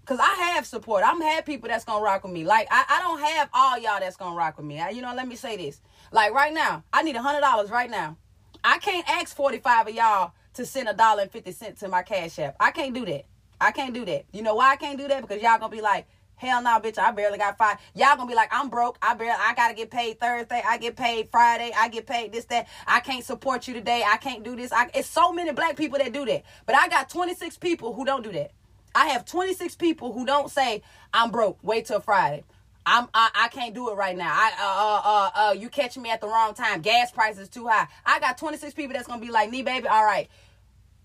Cause 0.06 0.20
I 0.22 0.54
have 0.54 0.66
support. 0.66 1.04
I'm 1.06 1.20
have 1.20 1.46
people 1.46 1.68
that's 1.68 1.84
gonna 1.84 2.04
rock 2.04 2.24
with 2.24 2.32
me. 2.32 2.46
Like 2.46 2.68
I, 2.72 2.86
I 2.88 3.02
don't 3.02 3.20
have 3.20 3.50
all 3.54 3.78
y'all 3.78 4.00
that's 4.00 4.16
gonna 4.16 4.38
rock 4.38 4.56
with 4.56 4.66
me. 4.66 4.80
I, 4.80 4.92
you 4.92 5.02
know, 5.02 5.14
let 5.14 5.28
me 5.28 5.36
say 5.36 5.58
this. 5.58 5.82
Like 6.14 6.32
right 6.34 6.54
now, 6.54 6.86
I 6.94 7.04
need 7.04 7.18
a 7.18 7.22
hundred 7.22 7.42
dollars 7.42 7.70
right 7.70 7.90
now. 7.90 8.16
I 8.64 8.78
can't 8.78 9.08
ask 9.10 9.36
45 9.36 9.90
of 9.90 9.94
y'all 9.94 10.32
to 10.54 10.66
send 10.66 10.88
a 10.88 10.94
dollar 10.94 11.24
and 11.24 11.32
fifty 11.32 11.52
cent 11.52 11.78
to 11.80 11.90
my 11.90 12.04
cash 12.04 12.40
app. 12.40 12.56
I 12.58 12.72
can't 12.72 12.94
do 12.94 13.06
that. 13.06 13.26
I 13.60 13.72
can't 13.72 13.94
do 13.94 14.06
that. 14.06 14.26
You 14.32 14.42
know 14.42 14.56
why 14.56 14.72
I 14.72 14.76
can't 14.76 14.98
do 14.98 15.08
that? 15.08 15.22
Because 15.22 15.42
y'all 15.42 15.58
gonna 15.60 15.70
be 15.70 15.82
like, 15.82 16.08
hell 16.36 16.62
no, 16.62 16.80
bitch, 16.80 16.98
I 16.98 17.12
barely 17.12 17.38
got 17.38 17.58
five. 17.58 17.78
Y'all 17.96 18.16
gonna 18.16 18.30
be 18.30 18.36
like, 18.36 18.50
I'm 18.52 18.70
broke. 18.70 18.98
I 19.02 19.14
barely, 19.16 19.40
I 19.40 19.54
gotta 19.56 19.74
get 19.74 19.92
paid 19.92 20.20
Thursday. 20.20 20.62
I 20.66 20.78
get 20.78 20.96
paid 20.96 21.30
Friday. 21.30 21.72
I 21.76 21.90
get 21.90 22.06
paid 22.06 22.32
this, 22.32 22.46
that. 22.46 22.68
I 22.86 23.00
can't 23.00 23.24
support 23.24 23.68
you 23.68 23.74
today. 23.74 24.04
I 24.08 24.18
can't 24.18 24.44
do 24.44 24.56
this. 24.56 24.72
I, 24.72 24.90
it's 24.94 25.10
so 25.10 25.34
many 25.34 25.52
black 25.52 25.76
people 25.76 25.98
that 25.98 26.14
do 26.14 26.26
that. 26.26 26.44
But 26.66 26.76
I 26.76 26.88
got 26.88 27.10
26 27.10 27.58
people 27.58 27.94
who 27.94 28.06
don't 28.06 28.24
do 28.24 28.32
that. 28.32 28.52
I 28.96 29.08
have 29.08 29.26
26 29.26 29.76
people 29.76 30.14
who 30.14 30.26
don't 30.26 30.50
say, 30.50 30.82
I'm 31.14 31.32
broke. 31.32 31.60
Wait 31.62 31.86
till 31.86 32.00
Friday. 32.00 32.44
I'm 32.88 33.10
I, 33.14 33.30
I 33.36 33.48
can't 33.50 33.76
do 33.76 33.90
it 33.92 33.96
right 33.96 34.16
now. 34.16 34.32
I 34.34 34.52
uh 34.60 34.66
uh 34.88 35.02
uh 35.04 35.50
uh 35.50 35.54
you 35.54 35.68
catching 35.68 36.02
me 36.02 36.10
at 36.10 36.22
the 36.22 36.28
wrong 36.28 36.54
time. 36.54 36.82
Gas 36.82 37.12
prices 37.12 37.50
too 37.50 37.68
high. 37.68 37.88
I 38.06 38.20
got 38.22 38.38
26 38.38 38.74
people 38.74 38.94
that's 38.94 39.08
gonna 39.08 39.22
be 39.22 39.30
like, 39.30 39.50
me 39.52 39.62
baby, 39.62 39.88
all 39.90 40.06
right. 40.06 40.30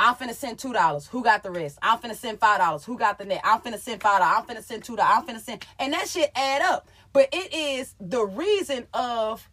I'm 0.02 0.16
finna 0.16 0.34
send 0.34 0.58
two 0.58 0.72
dollars. 0.72 1.06
Who 1.06 1.22
got 1.22 1.44
the 1.44 1.52
rest? 1.52 1.78
I'm 1.80 1.96
finna 1.98 2.16
send 2.16 2.40
five 2.40 2.58
dollars. 2.58 2.84
Who 2.84 2.98
got 2.98 3.18
the 3.18 3.24
net? 3.24 3.40
I'm 3.44 3.60
finna 3.60 3.78
send 3.78 4.02
five 4.02 4.18
dollars. 4.18 4.36
I'm 4.36 4.56
finna 4.56 4.62
send 4.64 4.82
two 4.82 4.96
dollars. 4.96 5.14
I'm 5.16 5.26
finna 5.26 5.40
send, 5.40 5.64
and 5.78 5.92
that 5.92 6.08
shit 6.08 6.32
add 6.34 6.60
up. 6.60 6.88
But 7.12 7.28
it 7.32 7.54
is 7.54 7.94
the 8.00 8.24
reason 8.24 8.88
of 8.92 9.48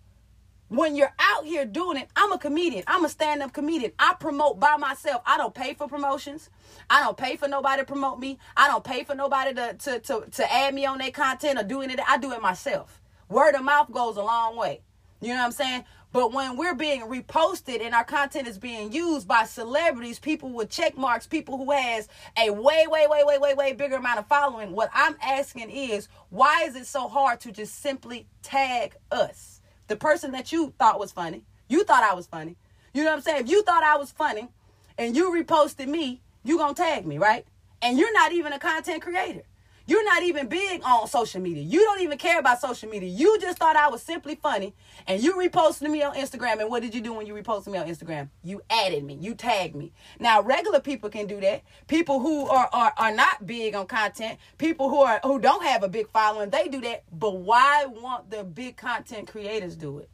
when 0.69 0.95
you're 0.95 1.13
out 1.19 1.45
here 1.45 1.65
doing 1.65 1.97
it. 1.97 2.09
I'm 2.15 2.31
a 2.31 2.39
comedian. 2.39 2.83
I'm 2.87 3.05
a 3.05 3.09
stand-up 3.09 3.53
comedian. 3.53 3.91
I 3.99 4.15
promote 4.19 4.59
by 4.59 4.77
myself. 4.77 5.21
I 5.23 5.37
don't 5.37 5.53
pay 5.53 5.75
for 5.75 5.87
promotions. 5.87 6.49
I 6.89 7.03
don't 7.03 7.17
pay 7.17 7.35
for 7.35 7.47
nobody 7.47 7.83
to 7.83 7.85
promote 7.85 8.17
me. 8.19 8.39
I 8.57 8.67
don't 8.67 8.83
pay 8.83 9.03
for 9.03 9.13
nobody 9.13 9.53
to 9.53 9.75
to 9.75 9.99
to, 9.99 10.25
to 10.31 10.51
add 10.51 10.73
me 10.73 10.87
on 10.87 10.97
their 10.97 11.11
content 11.11 11.59
or 11.59 11.63
doing 11.63 11.91
it. 11.91 11.99
I 12.07 12.17
do 12.17 12.31
it 12.31 12.41
myself. 12.41 12.99
Word 13.27 13.53
of 13.53 13.63
mouth 13.63 13.91
goes 13.91 14.17
a 14.17 14.23
long 14.23 14.57
way. 14.57 14.81
You 15.21 15.29
know 15.29 15.35
what 15.35 15.45
I'm 15.45 15.51
saying? 15.51 15.83
But 16.11 16.33
when 16.33 16.57
we're 16.57 16.73
being 16.73 17.01
reposted 17.01 17.81
and 17.81 17.93
our 17.93 18.03
content 18.03 18.47
is 18.47 18.57
being 18.57 18.91
used 18.91 19.27
by 19.27 19.43
celebrities, 19.43 20.17
people 20.17 20.49
with 20.49 20.69
check 20.69 20.97
marks, 20.97 21.27
people 21.27 21.57
who 21.57 21.71
has 21.71 22.07
a 22.35 22.49
way, 22.49 22.85
way, 22.87 23.05
way, 23.07 23.23
way, 23.23 23.37
way, 23.37 23.53
way 23.53 23.73
bigger 23.73 23.97
amount 23.97 24.19
of 24.19 24.27
following, 24.27 24.71
what 24.71 24.89
I'm 24.93 25.15
asking 25.21 25.69
is 25.69 26.07
why 26.29 26.63
is 26.63 26.75
it 26.75 26.87
so 26.87 27.07
hard 27.07 27.39
to 27.41 27.51
just 27.51 27.79
simply 27.81 28.27
tag 28.41 28.95
us? 29.11 29.61
The 29.87 29.95
person 29.95 30.31
that 30.31 30.51
you 30.51 30.73
thought 30.79 30.99
was 30.99 31.11
funny. 31.11 31.43
You 31.67 31.83
thought 31.83 32.03
I 32.03 32.15
was 32.15 32.25
funny. 32.25 32.57
You 32.93 33.03
know 33.03 33.11
what 33.11 33.17
I'm 33.17 33.21
saying? 33.21 33.41
If 33.43 33.49
you 33.49 33.61
thought 33.63 33.83
I 33.83 33.97
was 33.97 34.11
funny 34.11 34.49
and 34.97 35.15
you 35.15 35.31
reposted 35.31 35.87
me, 35.87 36.21
you 36.43 36.57
gonna 36.57 36.73
tag 36.73 37.05
me, 37.05 37.19
right? 37.19 37.45
And 37.83 37.99
you're 37.99 38.13
not 38.13 38.31
even 38.31 38.51
a 38.51 38.59
content 38.59 39.03
creator. 39.03 39.43
You're 39.89 40.05
not 40.05 40.21
even 40.21 40.47
big 40.47 40.83
on 40.85 41.07
social 41.07 41.41
media. 41.41 41.63
You 41.63 41.83
don't 41.83 42.01
even 42.01 42.19
care 42.19 42.37
about 42.37 42.61
social 42.61 42.87
media. 42.87 43.09
You 43.09 43.39
just 43.41 43.57
thought 43.57 43.75
I 43.75 43.89
was 43.89 44.03
simply 44.03 44.35
funny 44.35 44.75
and 45.07 45.19
you 45.19 45.33
reposted 45.33 45.89
me 45.89 46.03
on 46.03 46.13
Instagram. 46.13 46.61
And 46.61 46.69
what 46.69 46.83
did 46.83 46.93
you 46.93 47.01
do 47.01 47.11
when 47.11 47.25
you 47.25 47.33
reposted 47.33 47.69
me 47.69 47.79
on 47.79 47.87
Instagram? 47.87 48.29
You 48.43 48.61
added 48.69 49.03
me. 49.03 49.15
You 49.15 49.33
tagged 49.33 49.75
me. 49.75 49.91
Now, 50.19 50.43
regular 50.43 50.79
people 50.79 51.09
can 51.09 51.25
do 51.25 51.41
that. 51.41 51.63
People 51.87 52.19
who 52.19 52.47
are, 52.49 52.69
are, 52.71 52.93
are 52.97 53.15
not 53.15 53.47
big 53.47 53.73
on 53.73 53.87
content, 53.87 54.37
people 54.59 54.89
who 54.89 54.99
are 54.99 55.19
who 55.23 55.39
don't 55.39 55.63
have 55.63 55.81
a 55.81 55.89
big 55.89 56.07
following, 56.11 56.51
they 56.51 56.67
do 56.67 56.81
that. 56.81 57.05
But 57.11 57.37
why 57.37 57.87
won't 57.87 58.29
the 58.29 58.43
big 58.43 58.77
content 58.77 59.27
creators 59.27 59.75
do 59.75 59.97
it? 59.97 60.09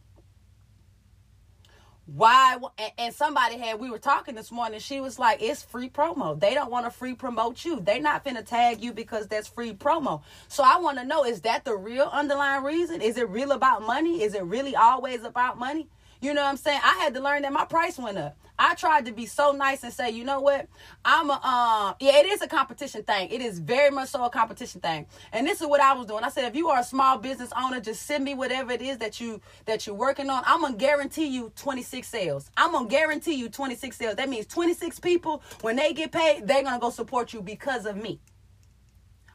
Why 2.05 2.57
and 3.00 3.13
somebody 3.13 3.57
had 3.57 3.79
we 3.79 3.89
were 3.89 3.97
talking 3.97 4.35
this 4.35 4.51
morning 4.51 4.79
she 4.79 5.01
was 5.01 5.17
like 5.17 5.41
it's 5.41 5.63
free 5.63 5.89
promo. 5.89 6.39
They 6.39 6.53
don't 6.53 6.69
want 6.69 6.85
to 6.85 6.91
free 6.91 7.15
promote 7.15 7.65
you. 7.65 7.79
They're 7.79 8.00
not 8.00 8.24
gonna 8.24 8.43
tag 8.43 8.83
you 8.83 8.93
because 8.93 9.27
that's 9.27 9.47
free 9.47 9.74
promo. 9.74 10.21
So 10.47 10.63
i 10.63 10.77
want 10.77 11.00
to 11.00 11.05
know 11.05 11.25
is 11.25 11.41
that 11.41 11.65
the 11.65 11.75
real 11.75 12.09
underlying 12.12 12.63
reason? 12.63 13.01
Is 13.01 13.17
it 13.17 13.27
real 13.29 13.51
about 13.51 13.81
money? 13.81 14.21
Is 14.21 14.35
it 14.35 14.43
really 14.43 14.75
always 14.75 15.24
about 15.24 15.57
money 15.57 15.88
you 16.22 16.34
know 16.34 16.41
what 16.41 16.50
i'm 16.50 16.57
saying 16.57 16.79
i 16.84 16.95
had 16.95 17.13
to 17.13 17.19
learn 17.19 17.41
that 17.41 17.53
my 17.53 17.65
price 17.65 17.98
went 17.98 18.17
up 18.17 18.38
I 18.57 18.74
tried 18.75 19.05
to 19.05 19.12
be 19.12 19.25
so 19.25 19.51
nice 19.51 19.84
and 19.84 19.91
say, 19.91 20.12
you 20.12 20.24
know 20.24 20.39
what? 20.39 20.67
I'm 21.03 21.29
a 21.29 21.34
um 21.34 21.95
yeah, 22.00 22.19
it 22.19 22.25
is 22.25 22.41
a 22.41 22.48
competition 22.48 23.03
thing. 23.03 23.29
It 23.29 23.41
is 23.41 23.60
very 23.60 23.89
much 23.91 24.10
so 24.10 24.24
a 24.24 24.29
competition 24.29 24.79
thing. 24.81 25.07
And 25.34 25.45
this 25.45 25.62
is 25.62 25.67
what 25.67 25.81
I 25.81 25.93
was 25.93 26.07
doing. 26.07 26.24
I 26.24 26.29
said, 26.29 26.45
if 26.45 26.55
you 26.55 26.69
are 26.69 26.79
a 26.79 26.84
small 26.84 27.17
business 27.17 27.51
owner, 27.57 27.79
just 27.81 28.03
send 28.03 28.24
me 28.24 28.34
whatever 28.34 28.72
it 28.72 28.81
is 28.81 28.98
that 29.00 29.19
you 29.19 29.41
that 29.65 29.86
you're 29.86 29.95
working 29.95 30.29
on. 30.29 30.43
I'm 30.45 30.62
gonna 30.62 30.77
guarantee 30.77 31.27
you 31.27 31.51
26 31.55 32.07
sales. 32.07 32.50
I'm 32.55 32.72
gonna 32.72 32.88
guarantee 32.88 33.34
you 33.34 33.50
26 33.50 33.98
sales. 33.98 34.15
That 34.15 34.29
means 34.29 34.45
26 34.48 35.00
people 35.00 35.43
when 35.62 35.75
they 35.75 35.93
get 35.93 36.12
paid, 36.12 36.48
they're 36.48 36.63
gonna 36.63 36.79
go 36.79 36.89
support 36.89 37.34
you 37.34 37.41
because 37.41 37.86
of 37.86 37.98
me. 37.98 38.19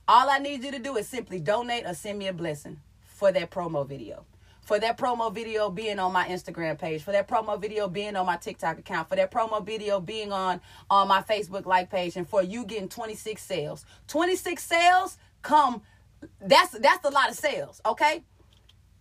All 0.08 0.30
I 0.30 0.38
need 0.38 0.64
you 0.64 0.70
to 0.72 0.78
do 0.78 0.96
is 0.96 1.06
simply 1.06 1.40
donate 1.40 1.84
or 1.87 1.94
send 1.94 2.18
me 2.18 2.28
a 2.28 2.32
blessing 2.32 2.80
for 3.04 3.30
that 3.32 3.50
promo 3.50 3.87
video 3.87 4.25
for 4.70 4.78
that 4.78 4.96
promo 4.96 5.34
video 5.34 5.68
being 5.68 5.98
on 5.98 6.12
my 6.12 6.28
Instagram 6.28 6.78
page, 6.78 7.02
for 7.02 7.10
that 7.10 7.26
promo 7.26 7.60
video 7.60 7.88
being 7.88 8.14
on 8.14 8.24
my 8.24 8.36
TikTok 8.36 8.78
account, 8.78 9.08
for 9.08 9.16
that 9.16 9.32
promo 9.32 9.66
video 9.66 9.98
being 9.98 10.30
on 10.30 10.60
on 10.88 11.08
my 11.08 11.22
Facebook 11.22 11.66
like 11.66 11.90
page, 11.90 12.14
and 12.14 12.24
for 12.24 12.40
you 12.40 12.64
getting 12.64 12.88
26 12.88 13.42
sales. 13.42 13.84
26 14.06 14.62
sales 14.62 15.18
come 15.42 15.82
that's 16.40 16.70
that's 16.78 17.04
a 17.04 17.10
lot 17.10 17.30
of 17.30 17.34
sales, 17.34 17.80
okay? 17.84 18.22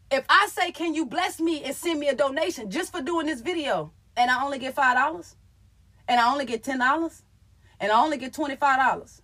If 0.10 0.26
I 0.28 0.48
say, 0.48 0.72
"Can 0.72 0.96
you 0.96 1.06
bless 1.06 1.40
me 1.40 1.64
and 1.64 1.76
send 1.76 2.00
me 2.00 2.08
a 2.08 2.16
donation 2.16 2.72
just 2.72 2.92
for 2.92 3.04
doing 3.04 3.28
this 3.28 3.42
video?" 3.42 3.94
and 4.18 4.32
I 4.32 4.44
only 4.44 4.58
get 4.58 4.76
$5 4.76 5.36
and 6.08 6.20
I 6.20 6.32
only 6.32 6.46
get 6.46 6.64
$10 6.64 7.22
and 7.80 7.92
I 7.92 8.04
only 8.04 8.18
get 8.18 8.34
$25. 8.34 9.22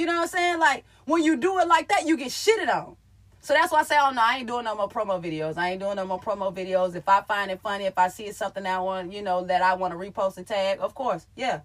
You 0.00 0.06
know 0.06 0.14
what 0.14 0.22
I'm 0.22 0.28
saying? 0.28 0.58
Like 0.58 0.84
when 1.10 1.24
you 1.24 1.36
do 1.36 1.58
it 1.58 1.68
like 1.68 1.88
that, 1.88 2.06
you 2.06 2.16
get 2.16 2.28
shitted 2.28 2.68
on. 2.68 2.96
So 3.42 3.54
that's 3.54 3.72
why 3.72 3.80
I 3.80 3.82
say, 3.84 3.96
oh 3.98 4.10
no, 4.10 4.20
I 4.22 4.36
ain't 4.36 4.46
doing 4.46 4.64
no 4.64 4.76
more 4.76 4.88
promo 4.88 5.22
videos. 5.22 5.56
I 5.56 5.70
ain't 5.70 5.80
doing 5.80 5.96
no 5.96 6.06
more 6.06 6.20
promo 6.20 6.54
videos. 6.54 6.94
If 6.94 7.08
I 7.08 7.22
find 7.22 7.50
it 7.50 7.60
funny, 7.60 7.84
if 7.84 7.98
I 7.98 8.08
see 8.08 8.30
something 8.32 8.62
that 8.64 8.76
I 8.76 8.80
want, 8.80 9.12
you 9.12 9.22
know, 9.22 9.44
that 9.44 9.62
I 9.62 9.74
want 9.74 9.92
to 9.92 9.98
repost 9.98 10.36
and 10.36 10.46
tag, 10.46 10.78
of 10.80 10.94
course, 10.94 11.26
yeah. 11.36 11.60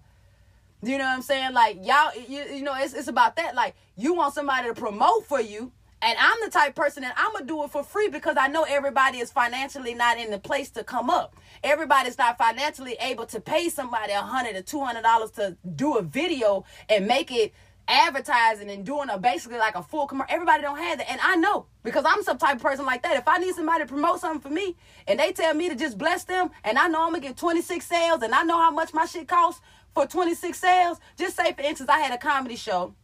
You 0.82 0.98
know 0.98 1.04
what 1.04 1.14
I'm 1.14 1.22
saying? 1.22 1.52
Like 1.52 1.78
y'all, 1.82 2.12
you, 2.28 2.44
you 2.44 2.62
know, 2.62 2.74
it's 2.76 2.94
it's 2.94 3.08
about 3.08 3.36
that. 3.36 3.54
Like 3.54 3.74
you 3.96 4.14
want 4.14 4.34
somebody 4.34 4.68
to 4.68 4.74
promote 4.74 5.26
for 5.26 5.40
you, 5.40 5.72
and 6.02 6.16
I'm 6.18 6.36
the 6.44 6.50
type 6.50 6.74
person 6.74 7.02
that 7.02 7.14
I'm 7.16 7.32
gonna 7.32 7.46
do 7.46 7.64
it 7.64 7.70
for 7.70 7.82
free 7.82 8.08
because 8.08 8.36
I 8.38 8.48
know 8.48 8.64
everybody 8.68 9.18
is 9.18 9.30
financially 9.30 9.94
not 9.94 10.18
in 10.18 10.30
the 10.30 10.38
place 10.38 10.70
to 10.70 10.84
come 10.84 11.10
up. 11.10 11.34
Everybody's 11.64 12.18
not 12.18 12.38
financially 12.38 12.96
able 13.00 13.26
to 13.26 13.40
pay 13.40 13.68
somebody 13.68 14.12
a 14.12 14.20
hundred 14.20 14.56
or 14.56 14.62
two 14.62 14.80
hundred 14.80 15.02
dollars 15.02 15.30
to 15.32 15.56
do 15.74 15.96
a 15.96 16.02
video 16.02 16.64
and 16.88 17.06
make 17.06 17.32
it 17.32 17.52
advertising 17.88 18.70
and 18.70 18.84
doing 18.84 19.08
a 19.10 19.18
basically 19.18 19.58
like 19.58 19.74
a 19.76 19.82
full 19.82 20.06
commercial. 20.06 20.34
Everybody 20.34 20.62
don't 20.62 20.78
have 20.78 20.98
that. 20.98 21.10
And 21.10 21.20
I 21.22 21.36
know 21.36 21.66
because 21.82 22.04
I'm 22.06 22.22
some 22.22 22.38
type 22.38 22.56
of 22.56 22.62
person 22.62 22.84
like 22.84 23.02
that. 23.02 23.16
If 23.16 23.28
I 23.28 23.38
need 23.38 23.54
somebody 23.54 23.84
to 23.84 23.88
promote 23.88 24.20
something 24.20 24.40
for 24.40 24.50
me 24.50 24.76
and 25.06 25.18
they 25.18 25.32
tell 25.32 25.54
me 25.54 25.68
to 25.68 25.76
just 25.76 25.98
bless 25.98 26.24
them 26.24 26.50
and 26.64 26.78
I 26.78 26.88
know 26.88 27.02
I'm 27.02 27.10
gonna 27.10 27.20
get 27.20 27.36
26 27.36 27.84
sales 27.84 28.22
and 28.22 28.34
I 28.34 28.42
know 28.42 28.58
how 28.58 28.70
much 28.70 28.92
my 28.92 29.06
shit 29.06 29.28
costs 29.28 29.60
for 29.94 30.06
26 30.06 30.58
sales, 30.58 30.98
just 31.16 31.36
say 31.36 31.52
for 31.52 31.62
instance, 31.62 31.88
I 31.88 32.00
had 32.00 32.12
a 32.12 32.18
comedy 32.18 32.56
show 32.56 32.94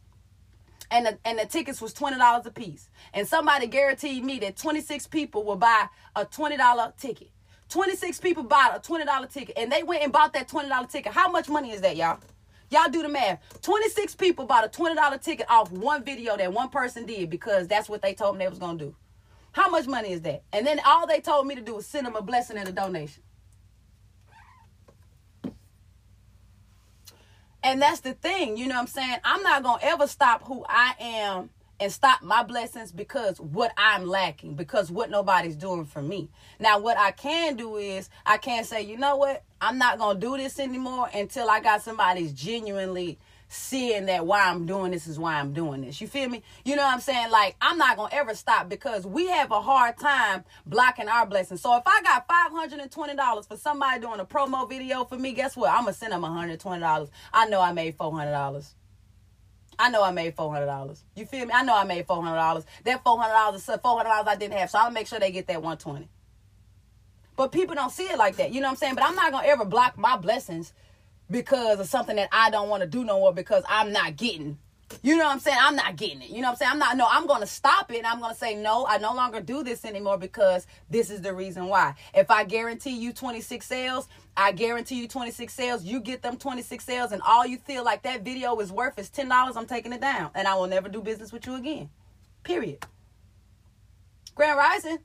and 0.91 1.05
the, 1.05 1.17
and 1.25 1.39
the 1.39 1.45
tickets 1.45 1.81
was 1.81 1.93
$20 1.93 2.45
a 2.45 2.51
piece. 2.51 2.89
And 3.13 3.27
somebody 3.27 3.67
guaranteed 3.67 4.23
me 4.23 4.39
that 4.39 4.57
26 4.57 5.07
people 5.07 5.43
will 5.43 5.55
buy 5.55 5.87
a 6.15 6.25
$20 6.25 6.97
ticket. 6.97 7.29
26 7.69 8.19
people 8.19 8.43
bought 8.43 8.75
a 8.75 8.79
$20 8.79 9.31
ticket 9.31 9.57
and 9.57 9.71
they 9.71 9.81
went 9.81 10.03
and 10.03 10.11
bought 10.11 10.33
that 10.33 10.47
$20 10.47 10.89
ticket. 10.91 11.11
How 11.13 11.29
much 11.31 11.49
money 11.49 11.71
is 11.71 11.81
that, 11.81 11.97
y'all? 11.97 12.19
Y'all 12.69 12.89
do 12.89 13.01
the 13.01 13.09
math. 13.09 13.61
26 13.61 14.15
people 14.15 14.45
bought 14.45 14.65
a 14.65 14.69
$20 14.69 15.21
ticket 15.21 15.49
off 15.49 15.71
one 15.71 16.03
video 16.03 16.35
that 16.37 16.51
one 16.51 16.69
person 16.69 17.05
did 17.05 17.29
because 17.29 17.67
that's 17.67 17.87
what 17.87 18.01
they 18.01 18.13
told 18.13 18.37
me 18.37 18.45
they 18.45 18.49
was 18.49 18.59
going 18.59 18.77
to 18.77 18.85
do. 18.85 18.95
How 19.51 19.69
much 19.69 19.85
money 19.85 20.11
is 20.11 20.21
that? 20.21 20.43
And 20.51 20.65
then 20.65 20.79
all 20.85 21.05
they 21.05 21.19
told 21.19 21.45
me 21.45 21.55
to 21.55 21.61
do 21.61 21.75
was 21.75 21.85
send 21.85 22.07
them 22.07 22.15
a 22.15 22.21
blessing 22.21 22.57
and 22.57 22.67
a 22.67 22.71
donation. 22.71 23.21
And 27.63 27.81
that's 27.81 28.01
the 28.01 28.13
thing, 28.13 28.57
you 28.57 28.67
know 28.67 28.75
what 28.75 28.81
I'm 28.81 28.87
saying? 28.87 29.17
I'm 29.23 29.41
not 29.41 29.63
going 29.63 29.79
to 29.79 29.85
ever 29.85 30.07
stop 30.07 30.45
who 30.47 30.65
I 30.67 30.95
am 30.99 31.49
and 31.83 31.91
stop 31.91 32.21
my 32.21 32.43
blessings 32.43 32.93
because 32.93 33.41
what 33.41 33.73
I'm 33.77 34.07
lacking, 34.07 34.55
because 34.55 34.89
what 34.89 35.09
nobody's 35.09 35.57
doing 35.57 35.83
for 35.83 36.01
me. 36.01 36.29
Now, 36.57 36.79
what 36.79 36.97
I 36.97 37.11
can 37.11 37.57
do 37.57 37.75
is 37.75 38.09
I 38.25 38.37
can 38.37 38.63
say, 38.63 38.81
you 38.83 38.97
know 38.97 39.17
what? 39.17 39.43
I'm 39.59 39.77
not 39.77 39.99
going 39.99 40.15
to 40.15 40.21
do 40.21 40.37
this 40.37 40.59
anymore 40.59 41.09
until 41.13 41.49
I 41.49 41.59
got 41.59 41.81
somebody's 41.81 42.31
genuinely 42.31 43.17
seeing 43.49 44.05
that 44.05 44.25
why 44.25 44.43
I'm 44.45 44.65
doing 44.65 44.91
this 44.91 45.07
is 45.07 45.19
why 45.19 45.35
I'm 45.35 45.51
doing 45.51 45.81
this. 45.81 45.99
You 45.99 46.07
feel 46.07 46.29
me? 46.29 46.41
You 46.63 46.77
know 46.77 46.83
what 46.83 46.93
I'm 46.93 47.01
saying? 47.01 47.29
Like, 47.29 47.57
I'm 47.61 47.77
not 47.77 47.97
going 47.97 48.11
to 48.11 48.15
ever 48.15 48.33
stop 48.33 48.69
because 48.69 49.05
we 49.05 49.27
have 49.27 49.51
a 49.51 49.61
hard 49.61 49.97
time 49.97 50.45
blocking 50.65 51.09
our 51.09 51.25
blessings. 51.25 51.61
So 51.61 51.75
if 51.75 51.83
I 51.85 52.01
got 52.01 52.27
$520 52.27 53.47
for 53.47 53.57
somebody 53.57 53.99
doing 53.99 54.21
a 54.21 54.25
promo 54.25 54.67
video 54.67 55.03
for 55.03 55.17
me, 55.17 55.33
guess 55.33 55.57
what? 55.57 55.69
I'm 55.69 55.83
going 55.83 55.93
to 55.93 55.99
send 55.99 56.13
them 56.13 56.21
$120. 56.21 57.09
I 57.33 57.45
know 57.47 57.59
I 57.59 57.73
made 57.73 57.97
$400. 57.97 58.73
I 59.79 59.89
know 59.89 60.03
I 60.03 60.11
made 60.11 60.35
four 60.35 60.51
hundred 60.51 60.67
dollars. 60.67 61.03
You 61.15 61.25
feel 61.25 61.45
me? 61.45 61.51
I 61.53 61.63
know 61.63 61.75
I 61.75 61.83
made 61.83 62.05
four 62.05 62.21
hundred 62.21 62.37
dollars. 62.37 62.65
That 62.83 63.03
four 63.03 63.19
hundred 63.19 63.33
dollars 63.33 63.65
four 63.65 63.97
hundred 63.97 64.09
dollars 64.09 64.27
I 64.27 64.35
didn't 64.35 64.57
have, 64.57 64.69
so 64.69 64.79
I'll 64.79 64.91
make 64.91 65.07
sure 65.07 65.19
they 65.19 65.31
get 65.31 65.47
that 65.47 65.61
one 65.61 65.77
twenty. 65.77 66.09
But 67.35 67.51
people 67.51 67.75
don't 67.75 67.91
see 67.91 68.03
it 68.03 68.17
like 68.17 68.35
that. 68.37 68.51
You 68.51 68.61
know 68.61 68.67
what 68.67 68.71
I'm 68.71 68.77
saying? 68.77 68.95
But 68.95 69.05
I'm 69.05 69.15
not 69.15 69.31
gonna 69.31 69.47
ever 69.47 69.65
block 69.65 69.97
my 69.97 70.17
blessings 70.17 70.73
because 71.29 71.79
of 71.79 71.87
something 71.87 72.15
that 72.15 72.29
I 72.31 72.49
don't 72.49 72.69
want 72.69 72.81
to 72.81 72.87
do 72.87 73.03
no 73.03 73.19
more 73.19 73.33
because 73.33 73.63
I'm 73.67 73.91
not 73.91 74.15
getting 74.17 74.59
you 75.01 75.17
know 75.17 75.25
what 75.25 75.33
I'm 75.33 75.39
saying? 75.39 75.57
I'm 75.59 75.75
not 75.75 75.95
getting 75.95 76.21
it. 76.21 76.29
You 76.29 76.41
know 76.41 76.49
what 76.49 76.51
I'm 76.51 76.55
saying? 76.57 76.71
I'm 76.73 76.79
not, 76.79 76.97
no, 76.97 77.07
I'm 77.09 77.25
going 77.25 77.41
to 77.41 77.47
stop 77.47 77.91
it. 77.91 77.97
And 77.97 78.07
I'm 78.07 78.19
going 78.19 78.33
to 78.33 78.37
say, 78.37 78.55
no, 78.55 78.85
I 78.87 78.97
no 78.97 79.13
longer 79.13 79.41
do 79.41 79.63
this 79.63 79.85
anymore 79.85 80.17
because 80.17 80.67
this 80.89 81.09
is 81.09 81.21
the 81.21 81.33
reason 81.33 81.67
why. 81.67 81.95
If 82.13 82.29
I 82.29 82.43
guarantee 82.43 82.97
you 82.97 83.13
26 83.13 83.65
sales, 83.65 84.07
I 84.35 84.51
guarantee 84.51 84.95
you 85.01 85.07
26 85.07 85.53
sales, 85.53 85.83
you 85.83 85.99
get 85.99 86.21
them 86.21 86.37
26 86.37 86.83
sales, 86.83 87.11
and 87.11 87.21
all 87.21 87.45
you 87.45 87.57
feel 87.57 87.83
like 87.83 88.03
that 88.03 88.23
video 88.23 88.57
is 88.59 88.71
worth 88.71 88.97
is 88.99 89.09
$10, 89.09 89.55
I'm 89.55 89.65
taking 89.65 89.93
it 89.93 90.01
down. 90.01 90.31
And 90.35 90.47
I 90.47 90.55
will 90.55 90.67
never 90.67 90.89
do 90.89 91.01
business 91.01 91.31
with 91.31 91.45
you 91.45 91.55
again. 91.55 91.89
Period. 92.43 92.85
Grand 94.35 94.57
Rising. 94.57 94.97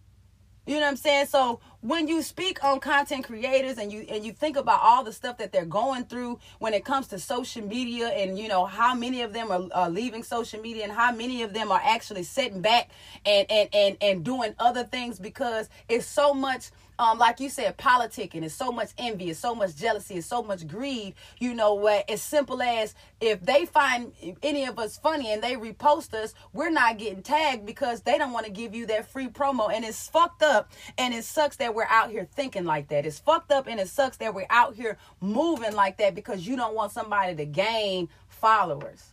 You 0.67 0.75
know 0.75 0.81
what 0.81 0.89
I'm 0.89 0.97
saying? 0.97 1.27
So 1.27 1.61
when 1.81 2.09
you 2.09 2.23
speak 2.23 2.63
on 2.65 2.81
content 2.81 3.25
creators 3.25 3.79
and 3.79 3.93
you 3.93 4.01
and 4.09 4.25
you 4.25 4.33
think 4.33 4.57
about 4.57 4.81
all 4.83 5.05
the 5.05 5.13
stuff 5.13 5.39
that 5.39 5.53
they're 5.53 5.65
going 5.65 6.05
through 6.05 6.39
when 6.59 6.75
it 6.75 6.85
comes 6.85 7.07
to 7.07 7.19
social 7.19 7.65
media 7.65 8.09
and 8.09 8.37
you 8.39 8.49
know 8.49 8.67
how 8.67 8.95
many 8.95 9.23
of 9.23 9.33
them 9.33 9.51
are, 9.53 9.69
are 9.73 9.89
leaving 9.89 10.25
social 10.25 10.61
media 10.61 10.83
and 10.83 10.93
how 10.93 11.13
many 11.13 11.43
of 11.43 11.55
them 11.55 11.71
are 11.71 11.81
actually 11.85 12.25
sitting 12.25 12.61
back 12.61 12.91
and 13.25 13.49
and 13.51 13.69
and, 13.73 13.97
and 14.01 14.25
doing 14.25 14.55
other 14.59 14.83
things 14.83 15.21
because 15.21 15.69
it's 15.89 16.07
so 16.07 16.35
much 16.35 16.71
um, 16.99 17.19
like 17.19 17.39
you 17.39 17.49
said, 17.49 17.79
politicking 17.79 18.43
is 18.43 18.55
so 18.55 18.73
much 18.73 18.91
envy, 18.99 19.31
it's 19.31 19.39
so 19.39 19.55
much 19.55 19.77
jealousy, 19.77 20.17
it's 20.17 20.27
so 20.27 20.43
much 20.43 20.67
greed. 20.67 21.15
You 21.39 21.55
know 21.55 21.75
what? 21.75 22.09
As 22.11 22.21
simple 22.21 22.61
as 22.61 22.95
if 23.21 23.41
they 23.41 23.67
find 23.67 24.13
any 24.43 24.65
of 24.65 24.79
us 24.79 24.99
funny 24.99 25.33
and 25.33 25.43
they 25.43 25.55
repost 25.55 26.15
us, 26.15 26.35
we're 26.53 26.71
not 26.71 26.99
getting 26.99 27.23
tagged 27.23 27.65
because 27.67 28.03
they 28.03 28.19
don't 28.19 28.33
want 28.33 28.47
to 28.47 28.53
give 28.53 28.75
you 28.75 28.87
that 28.87 29.09
free 29.11 29.29
promo. 29.29 29.73
And 29.73 29.85
it's 29.85 30.09
fucked 30.09 30.43
up 30.43 30.73
and 30.97 31.15
it 31.15 31.25
sucks 31.25 31.57
that 31.57 31.75
we're 31.75 31.87
out 31.89 32.11
here 32.11 32.29
thinking 32.35 32.65
like 32.65 32.89
that. 32.89 33.07
It's 33.07 33.19
fucked 33.19 33.53
up 33.53 33.69
and 33.69 33.79
it 33.79 33.89
sucks 33.89 34.17
that 34.19 34.35
we're 34.35 34.47
out 34.51 34.75
here 34.75 34.99
moving 35.21 35.75
like 35.75 35.99
that 35.99 36.15
because 36.15 36.47
you 36.47 36.57
don't 36.57 36.75
want 36.75 36.93
somebody 36.93 37.37
to 37.37 37.45
gain 37.45 38.09
followers. 38.29 39.13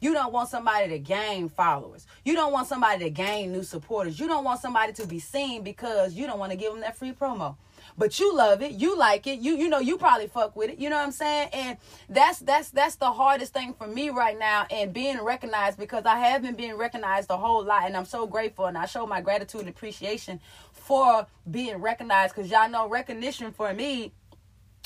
You 0.00 0.12
don't 0.12 0.32
want 0.32 0.48
somebody 0.48 0.88
to 0.88 0.98
gain 0.98 1.48
followers. 1.48 2.06
You 2.24 2.34
don't 2.34 2.52
want 2.52 2.68
somebody 2.68 3.04
to 3.04 3.10
gain 3.10 3.52
new 3.52 3.62
supporters. 3.62 4.20
You 4.20 4.28
don't 4.28 4.44
want 4.44 4.60
somebody 4.60 4.92
to 4.94 5.06
be 5.06 5.18
seen 5.18 5.62
because 5.62 6.14
you 6.14 6.26
don't 6.26 6.38
want 6.38 6.52
to 6.52 6.58
give 6.58 6.72
them 6.72 6.82
that 6.82 6.96
free 6.96 7.12
promo. 7.12 7.56
But 7.98 8.18
you 8.18 8.34
love 8.36 8.62
it, 8.62 8.72
you 8.72 8.96
like 8.96 9.26
it, 9.26 9.38
you 9.38 9.56
you 9.56 9.68
know 9.68 9.78
you 9.78 9.96
probably 9.96 10.26
fuck 10.26 10.54
with 10.54 10.70
it. 10.70 10.78
You 10.78 10.90
know 10.90 10.96
what 10.96 11.04
I'm 11.04 11.12
saying? 11.12 11.48
And 11.52 11.78
that's 12.10 12.40
that's 12.40 12.70
that's 12.70 12.96
the 12.96 13.10
hardest 13.10 13.54
thing 13.54 13.72
for 13.72 13.86
me 13.86 14.10
right 14.10 14.38
now 14.38 14.66
and 14.70 14.92
being 14.92 15.22
recognized 15.22 15.78
because 15.78 16.04
I 16.04 16.18
haven't 16.18 16.42
been 16.42 16.56
being 16.56 16.76
recognized 16.76 17.30
a 17.30 17.36
whole 17.36 17.64
lot 17.64 17.84
and 17.86 17.96
I'm 17.96 18.04
so 18.04 18.26
grateful 18.26 18.66
and 18.66 18.76
I 18.76 18.86
show 18.86 19.06
my 19.06 19.20
gratitude 19.20 19.62
and 19.62 19.70
appreciation 19.70 20.40
for 20.72 21.26
being 21.50 21.78
recognized 21.78 22.34
because 22.34 22.50
y'all 22.50 22.68
know 22.68 22.88
recognition 22.88 23.52
for 23.52 23.72
me 23.72 24.12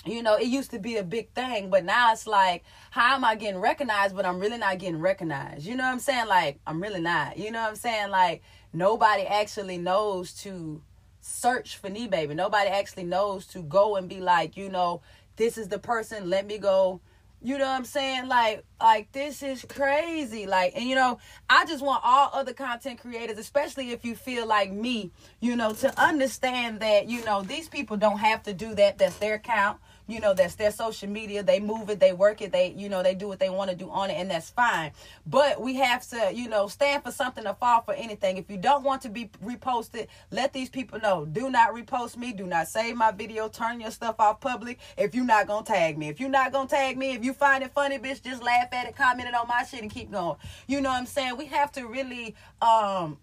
you 0.06 0.22
know, 0.22 0.36
it 0.36 0.46
used 0.46 0.70
to 0.70 0.78
be 0.78 0.96
a 0.96 1.04
big 1.04 1.30
thing, 1.32 1.68
but 1.68 1.84
now 1.84 2.12
it's 2.12 2.26
like, 2.26 2.64
how 2.90 3.14
am 3.14 3.24
I 3.24 3.34
getting 3.34 3.60
recognized, 3.60 4.16
but 4.16 4.24
I'm 4.24 4.38
really 4.38 4.56
not 4.56 4.78
getting 4.78 5.00
recognized? 5.00 5.66
You 5.66 5.76
know 5.76 5.84
what 5.84 5.92
I'm 5.92 5.98
saying? 5.98 6.26
Like, 6.26 6.58
I'm 6.66 6.82
really 6.82 7.02
not. 7.02 7.36
You 7.36 7.50
know 7.50 7.60
what 7.60 7.68
I'm 7.68 7.76
saying? 7.76 8.10
Like, 8.10 8.42
nobody 8.72 9.24
actually 9.24 9.76
knows 9.76 10.32
to 10.42 10.80
search 11.20 11.76
for 11.76 11.90
Nee 11.90 12.06
Baby. 12.06 12.34
Nobody 12.34 12.70
actually 12.70 13.04
knows 13.04 13.46
to 13.48 13.62
go 13.62 13.96
and 13.96 14.08
be 14.08 14.20
like, 14.20 14.56
you 14.56 14.70
know, 14.70 15.02
this 15.36 15.58
is 15.58 15.68
the 15.68 15.78
person, 15.78 16.30
let 16.30 16.46
me 16.46 16.56
go. 16.56 17.00
You 17.42 17.56
know 17.56 17.64
what 17.64 17.76
I'm 17.76 17.84
saying? 17.86 18.28
Like, 18.28 18.64
like 18.80 19.12
this 19.12 19.42
is 19.42 19.64
crazy. 19.66 20.46
Like, 20.46 20.74
and 20.76 20.84
you 20.84 20.94
know, 20.94 21.18
I 21.48 21.64
just 21.64 21.82
want 21.82 22.02
all 22.04 22.30
other 22.34 22.52
content 22.52 23.00
creators, 23.00 23.38
especially 23.38 23.92
if 23.92 24.04
you 24.04 24.14
feel 24.14 24.46
like 24.46 24.70
me, 24.70 25.10
you 25.40 25.56
know, 25.56 25.72
to 25.74 25.98
understand 25.98 26.80
that, 26.80 27.08
you 27.08 27.24
know, 27.24 27.42
these 27.42 27.68
people 27.68 27.96
don't 27.96 28.18
have 28.18 28.42
to 28.42 28.52
do 28.52 28.74
that. 28.74 28.98
That's 28.98 29.16
their 29.16 29.34
account 29.34 29.78
you 30.10 30.20
know 30.20 30.34
that's 30.34 30.54
their 30.56 30.70
social 30.70 31.08
media 31.08 31.42
they 31.42 31.60
move 31.60 31.88
it 31.90 32.00
they 32.00 32.12
work 32.12 32.42
it 32.42 32.52
they 32.52 32.74
you 32.76 32.88
know 32.88 33.02
they 33.02 33.14
do 33.14 33.28
what 33.28 33.38
they 33.38 33.50
want 33.50 33.70
to 33.70 33.76
do 33.76 33.88
on 33.90 34.10
it 34.10 34.14
and 34.14 34.30
that's 34.30 34.50
fine. 34.50 34.92
But 35.26 35.60
we 35.60 35.74
have 35.76 36.06
to 36.10 36.32
you 36.34 36.48
know 36.48 36.66
stand 36.68 37.04
for 37.04 37.12
something 37.12 37.44
to 37.44 37.54
fall 37.54 37.82
for 37.82 37.94
anything. 37.94 38.36
If 38.36 38.50
you 38.50 38.56
don't 38.56 38.82
want 38.82 39.02
to 39.02 39.08
be 39.08 39.30
reposted 39.44 40.08
let 40.30 40.52
these 40.52 40.68
people 40.68 41.00
know. 41.00 41.24
Do 41.24 41.50
not 41.50 41.74
repost 41.74 42.16
me. 42.16 42.32
Do 42.32 42.46
not 42.46 42.68
save 42.68 42.96
my 42.96 43.10
video. 43.10 43.48
Turn 43.48 43.80
your 43.80 43.90
stuff 43.90 44.16
off 44.18 44.40
public 44.40 44.78
if 44.96 45.14
you're 45.14 45.24
not 45.24 45.46
gonna 45.46 45.64
tag 45.64 45.98
me. 45.98 46.08
If 46.08 46.20
you're 46.20 46.28
not 46.28 46.52
gonna 46.52 46.68
tag 46.68 46.96
me 46.96 47.12
if 47.12 47.24
you 47.24 47.32
find 47.32 47.62
it 47.62 47.72
funny 47.72 47.98
bitch 47.98 48.22
just 48.22 48.42
laugh 48.42 48.72
at 48.72 48.86
it 48.86 48.96
comment 48.96 49.28
it 49.28 49.34
on 49.34 49.48
my 49.48 49.64
shit 49.64 49.82
and 49.82 49.90
keep 49.90 50.10
going. 50.10 50.36
You 50.66 50.80
know 50.80 50.90
what 50.90 50.98
i'm 50.98 51.06
saying? 51.06 51.36
We 51.36 51.46
have 51.46 51.72
to 51.72 51.86
really 51.86 52.34
um 52.60 53.18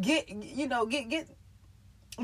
get 0.00 0.28
you 0.28 0.66
know 0.66 0.86
get 0.86 1.08
get 1.08 1.28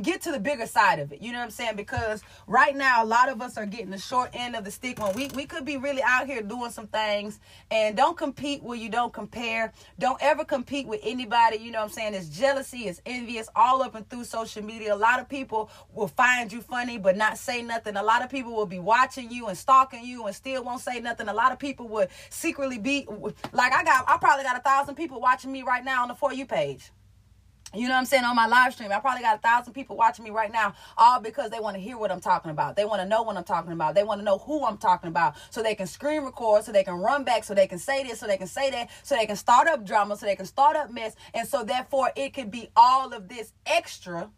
get 0.02 0.22
to 0.22 0.30
the 0.30 0.38
bigger 0.38 0.66
side 0.66 1.00
of 1.00 1.12
it. 1.12 1.20
You 1.20 1.32
know 1.32 1.38
what 1.38 1.44
I'm 1.44 1.50
saying? 1.50 1.76
Because 1.76 2.22
right 2.46 2.76
now 2.76 3.02
a 3.02 3.06
lot 3.06 3.28
of 3.28 3.42
us 3.42 3.56
are 3.56 3.66
getting 3.66 3.90
the 3.90 3.98
short 3.98 4.30
end 4.34 4.54
of 4.54 4.64
the 4.64 4.70
stick 4.70 5.00
when 5.00 5.14
we, 5.14 5.28
we 5.34 5.46
could 5.46 5.64
be 5.64 5.76
really 5.76 6.02
out 6.02 6.26
here 6.26 6.42
doing 6.42 6.70
some 6.70 6.86
things 6.86 7.40
and 7.70 7.96
don't 7.96 8.16
compete 8.16 8.62
where 8.62 8.78
you 8.78 8.88
don't 8.88 9.12
compare. 9.12 9.72
Don't 9.98 10.18
ever 10.22 10.44
compete 10.44 10.86
with 10.86 11.00
anybody. 11.02 11.56
You 11.56 11.72
know 11.72 11.80
what 11.80 11.86
I'm 11.86 11.90
saying? 11.90 12.14
It's 12.14 12.28
jealousy, 12.28 12.86
it's 12.86 13.00
envy, 13.04 13.38
it's 13.38 13.48
all 13.56 13.82
up 13.82 13.94
and 13.94 14.08
through 14.08 14.24
social 14.24 14.62
media. 14.62 14.94
A 14.94 14.96
lot 14.96 15.18
of 15.18 15.28
people 15.28 15.70
will 15.92 16.08
find 16.08 16.52
you 16.52 16.60
funny 16.60 16.98
but 16.98 17.16
not 17.16 17.36
say 17.36 17.62
nothing. 17.62 17.96
A 17.96 18.02
lot 18.02 18.22
of 18.22 18.30
people 18.30 18.54
will 18.54 18.66
be 18.66 18.78
watching 18.78 19.30
you 19.30 19.48
and 19.48 19.58
stalking 19.58 20.04
you 20.04 20.26
and 20.26 20.36
still 20.36 20.62
won't 20.62 20.80
say 20.80 21.00
nothing. 21.00 21.28
A 21.28 21.34
lot 21.34 21.50
of 21.52 21.58
people 21.58 21.88
would 21.88 22.08
secretly 22.28 22.78
be 22.78 23.06
like 23.52 23.72
I 23.72 23.82
got 23.82 24.04
I 24.08 24.18
probably 24.18 24.44
got 24.44 24.56
a 24.56 24.60
thousand 24.60 24.94
people 24.94 25.20
watching 25.20 25.50
me 25.50 25.62
right 25.62 25.84
now 25.84 26.02
on 26.02 26.08
the 26.08 26.14
for 26.14 26.32
you 26.32 26.46
page. 26.46 26.90
You 27.72 27.86
know 27.86 27.94
what 27.94 28.00
I'm 28.00 28.06
saying? 28.06 28.24
On 28.24 28.34
my 28.34 28.48
live 28.48 28.72
stream, 28.72 28.90
I 28.90 28.98
probably 28.98 29.22
got 29.22 29.36
a 29.36 29.40
thousand 29.40 29.74
people 29.74 29.96
watching 29.96 30.24
me 30.24 30.32
right 30.32 30.50
now, 30.50 30.74
all 30.98 31.20
because 31.20 31.50
they 31.50 31.60
want 31.60 31.76
to 31.76 31.80
hear 31.80 31.96
what 31.96 32.10
I'm 32.10 32.20
talking 32.20 32.50
about. 32.50 32.74
They 32.74 32.84
want 32.84 33.00
to 33.00 33.06
know 33.06 33.22
what 33.22 33.36
I'm 33.36 33.44
talking 33.44 33.70
about. 33.70 33.94
They 33.94 34.02
want 34.02 34.20
to 34.20 34.24
know 34.24 34.38
who 34.38 34.66
I'm 34.66 34.76
talking 34.76 35.06
about 35.06 35.36
so 35.50 35.62
they 35.62 35.76
can 35.76 35.86
screen 35.86 36.22
record, 36.22 36.64
so 36.64 36.72
they 36.72 36.82
can 36.82 36.94
run 36.94 37.22
back, 37.22 37.44
so 37.44 37.54
they 37.54 37.68
can 37.68 37.78
say 37.78 38.02
this, 38.02 38.18
so 38.18 38.26
they 38.26 38.38
can 38.38 38.48
say 38.48 38.70
that, 38.70 38.90
so 39.04 39.14
they 39.14 39.26
can 39.26 39.36
start 39.36 39.68
up 39.68 39.86
drama, 39.86 40.16
so 40.16 40.26
they 40.26 40.34
can 40.34 40.46
start 40.46 40.74
up 40.74 40.90
mess. 40.90 41.14
And 41.32 41.46
so, 41.46 41.62
therefore, 41.62 42.10
it 42.16 42.34
could 42.34 42.50
be 42.50 42.70
all 42.74 43.12
of 43.12 43.28
this 43.28 43.52
extra 43.66 44.30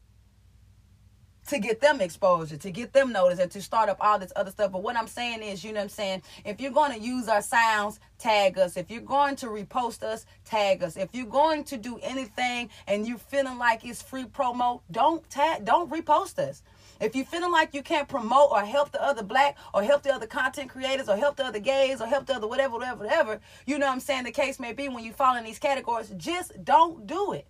to 1.49 1.59
get 1.59 1.81
them 1.81 2.01
exposure, 2.01 2.57
to 2.57 2.71
get 2.71 2.93
them 2.93 3.13
notice, 3.13 3.39
and 3.39 3.51
to 3.51 3.61
start 3.61 3.89
up 3.89 3.99
all 4.01 4.19
this 4.19 4.33
other 4.37 4.51
stuff. 4.51 4.73
But 4.73 4.83
what 4.83 4.97
I'm 4.97 5.09
saying 5.09 5.43
is, 5.43 5.65
you 5.65 5.73
know 5.73 5.81
what 5.81 5.85
I'm 5.85 5.89
saying? 5.91 6.23
If 6.45 6.61
you're 6.61 6.71
going 6.71 6.93
to 6.93 7.01
use 7.01 7.29
our 7.29 7.43
sounds, 7.43 8.01
tag 8.19 8.59
us. 8.59 8.77
If 8.77 8.91
you're 8.91 9.01
going 9.01 9.37
to 9.37 9.47
repost 9.47 10.03
us, 10.03 10.27
tag 10.45 10.83
us. 10.83 10.97
If 10.97 11.15
you're 11.15 11.27
going 11.27 11.65
to 11.65 11.77
do 11.77 11.99
anything 12.03 12.71
and 12.87 13.07
you're 13.07 13.19
feeling 13.19 13.59
like 13.59 13.85
it's 13.85 14.03
free 14.03 14.25
promo, 14.25 14.81
don't 14.91 15.29
tag, 15.29 15.65
don't 15.65 15.91
repost 15.91 16.39
us. 16.39 16.63
If 17.01 17.17
you're 17.17 17.25
feeling 17.25 17.51
like 17.51 17.75
you 17.75 17.83
can't 17.83 18.09
promote 18.09 18.51
or 18.53 18.61
help 18.61 18.93
the 18.93 19.03
other 19.03 19.25
black 19.25 19.57
or 19.75 19.83
help 19.83 20.05
the 20.05 20.15
other 20.15 20.27
content 20.27 20.71
creators 20.71 21.09
or 21.09 21.17
help 21.17 21.35
the 21.35 21.45
other 21.45 21.59
gays 21.59 22.01
or 22.01 22.07
help 22.07 22.27
the 22.27 22.37
other 22.37 22.47
whatever, 22.47 22.75
whatever, 22.75 23.03
whatever, 23.03 23.41
you 23.67 23.77
know 23.79 23.87
what 23.87 23.93
I'm 23.93 24.01
saying? 24.01 24.23
The 24.23 24.31
case 24.31 24.61
may 24.61 24.73
be 24.73 24.89
when 24.89 25.03
you 25.03 25.13
fall 25.13 25.37
in 25.37 25.43
these 25.43 25.59
categories, 25.59 26.15
just 26.17 26.65
don't 26.65 27.05
do 27.09 27.33
it 27.33 27.49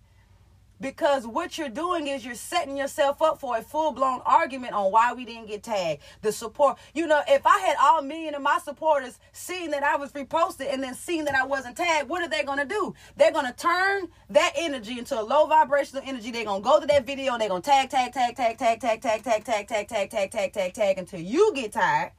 because 0.83 1.25
what 1.25 1.57
you're 1.57 1.69
doing 1.69 2.07
is 2.07 2.25
you're 2.25 2.35
setting 2.35 2.75
yourself 2.75 3.21
up 3.21 3.39
for 3.39 3.57
a 3.57 3.61
full-blown 3.61 4.19
argument 4.25 4.73
on 4.73 4.91
why 4.91 5.13
we 5.13 5.23
didn't 5.23 5.47
get 5.47 5.63
tagged 5.63 6.01
the 6.21 6.31
support 6.31 6.77
you 6.93 7.07
know 7.07 7.21
if 7.27 7.47
i 7.47 7.57
had 7.59 7.77
all 7.81 8.01
million 8.01 8.35
of 8.35 8.41
my 8.41 8.59
supporters 8.61 9.17
seeing 9.31 9.71
that 9.71 9.81
i 9.81 9.95
was 9.95 10.11
reposted 10.11 10.71
and 10.71 10.83
then 10.83 10.93
seeing 10.93 11.23
that 11.23 11.35
i 11.35 11.45
wasn't 11.45 11.75
tagged 11.75 12.09
what 12.09 12.21
are 12.21 12.27
they 12.27 12.43
to 12.43 12.65
do 12.65 12.93
they're 13.15 13.31
to 13.31 13.53
turn 13.53 14.09
that 14.29 14.51
energy 14.57 14.99
into 14.99 15.19
a 15.19 15.23
low 15.23 15.47
vibrational 15.47 16.03
energy 16.05 16.31
they're 16.31 16.43
to 16.43 16.59
go 16.69 16.79
to 16.81 16.85
that 16.85 17.05
video 17.05 17.31
and 17.31 17.41
they're 17.41 17.49
to 17.49 17.61
tag 17.61 17.89
tag 17.89 18.11
tag 18.11 18.35
tag 18.35 18.57
tag 18.57 18.81
tag 18.81 19.01
tag 19.01 19.23
tag 19.23 19.43
tag 19.45 19.67
tag 19.67 19.87
tag 19.87 20.11
tag 20.11 20.33
tag 20.33 20.53
tag 20.53 20.73
tag 20.73 20.97
until 20.97 21.21
you 21.21 21.53
get 21.55 21.71
tired 21.71 22.11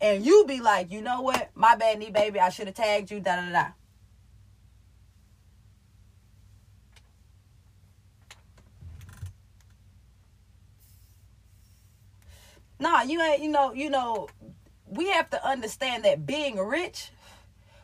and 0.00 0.24
you 0.24 0.44
be 0.46 0.60
like 0.60 0.92
you 0.92 1.02
know 1.02 1.20
what 1.22 1.50
my 1.56 1.74
bad 1.74 1.98
Nee 1.98 2.10
Baby 2.10 2.38
i 2.38 2.50
should 2.50 2.68
have 2.68 2.76
tagged 2.76 3.10
you 3.10 3.18
da 3.18 3.34
da 3.34 3.50
da 3.50 3.81
Nah, 12.82 13.02
you 13.02 13.22
ain't, 13.22 13.40
you 13.40 13.48
know, 13.48 13.72
you 13.72 13.88
know, 13.90 14.28
we 14.88 15.08
have 15.10 15.30
to 15.30 15.46
understand 15.46 16.04
that 16.04 16.26
being 16.26 16.58
rich, 16.58 17.10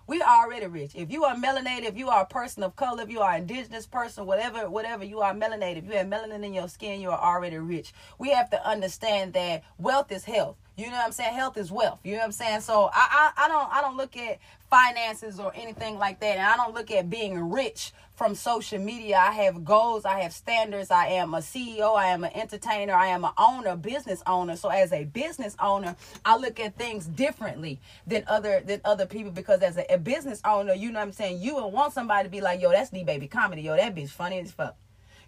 we 0.09 0.21
already 0.21 0.67
rich. 0.67 0.91
If 0.97 1.13
you 1.13 1.23
are 1.23 1.37
melanated, 1.37 1.85
if 1.85 1.97
you 1.97 2.09
are 2.09 2.23
a 2.23 2.27
person 2.27 2.65
of 2.65 2.75
color, 2.75 3.05
if 3.05 3.09
you 3.09 3.21
are 3.21 3.37
indigenous 3.37 3.87
person, 3.87 4.27
whatever, 4.27 4.69
whatever 4.69 5.05
you 5.05 5.21
are 5.21 5.33
melanated, 5.33 5.77
if 5.79 5.85
you 5.85 5.93
have 5.93 6.09
melanin 6.09 6.45
in 6.45 6.53
your 6.53 6.67
skin, 6.67 7.01
you 7.01 7.11
are 7.11 7.19
already 7.19 7.59
rich. 7.59 7.93
We 8.19 8.31
have 8.31 8.51
to 8.51 8.69
understand 8.69 9.35
that 9.35 9.63
wealth 9.79 10.11
is 10.11 10.25
health. 10.25 10.57
You 10.77 10.87
know 10.87 10.93
what 10.93 11.07
I'm 11.07 11.13
saying? 11.13 11.33
Health 11.33 11.57
is 11.59 11.71
wealth. 11.71 12.01
You 12.03 12.15
know 12.15 12.19
what 12.19 12.25
I'm 12.25 12.33
saying? 12.33 12.63
So 12.63 12.91
I, 12.93 13.33
I, 13.37 13.45
I 13.45 13.49
don't 13.49 13.73
I 13.73 13.81
don't 13.81 13.97
look 13.97 14.17
at 14.17 14.39
finances 14.71 15.41
or 15.41 15.53
anything 15.55 15.99
like 15.99 16.21
that. 16.21 16.39
And 16.39 16.47
I 16.47 16.57
don't 16.57 16.75
look 16.75 16.91
at 16.91 17.11
being 17.11 17.51
rich 17.51 17.93
from 18.15 18.35
social 18.35 18.81
media. 18.81 19.17
I 19.17 19.31
have 19.31 19.65
goals, 19.65 20.05
I 20.05 20.21
have 20.21 20.33
standards. 20.33 20.91
I 20.91 21.07
am 21.07 21.35
a 21.35 21.39
CEO, 21.39 21.97
I 21.97 22.07
am 22.09 22.25
an 22.25 22.33
entertainer, 22.35 22.93
I 22.93 23.07
am 23.07 23.25
an 23.25 23.31
owner, 23.39 23.77
business 23.77 24.23
owner. 24.27 24.57
So 24.57 24.69
as 24.71 24.93
a 24.93 25.05
business 25.05 25.57
owner, 25.61 25.95
I 26.25 26.37
look 26.37 26.59
at 26.59 26.77
things 26.77 27.07
differently 27.07 27.81
than 28.07 28.25
other 28.27 28.61
than 28.65 28.81
other 28.85 29.07
people 29.07 29.31
because 29.31 29.63
as 29.63 29.77
a, 29.77 29.95
a 29.95 29.99
business 29.99 30.41
owner, 30.45 30.75
you 30.75 30.91
know 30.91 30.99
what 30.99 31.07
I'm 31.07 31.13
saying, 31.13 31.41
you 31.41 31.55
would 31.55 31.69
want 31.69 31.93
somebody 31.93 32.25
to 32.25 32.31
be 32.31 32.41
like, 32.41 32.61
yo, 32.61 32.71
that's 32.71 32.91
D 32.91 33.05
baby 33.05 33.29
comedy, 33.29 33.63
yo, 33.63 33.77
that 33.77 33.95
bitch 33.95 34.11
funny 34.11 34.41
as 34.41 34.51
fuck. 34.51 34.77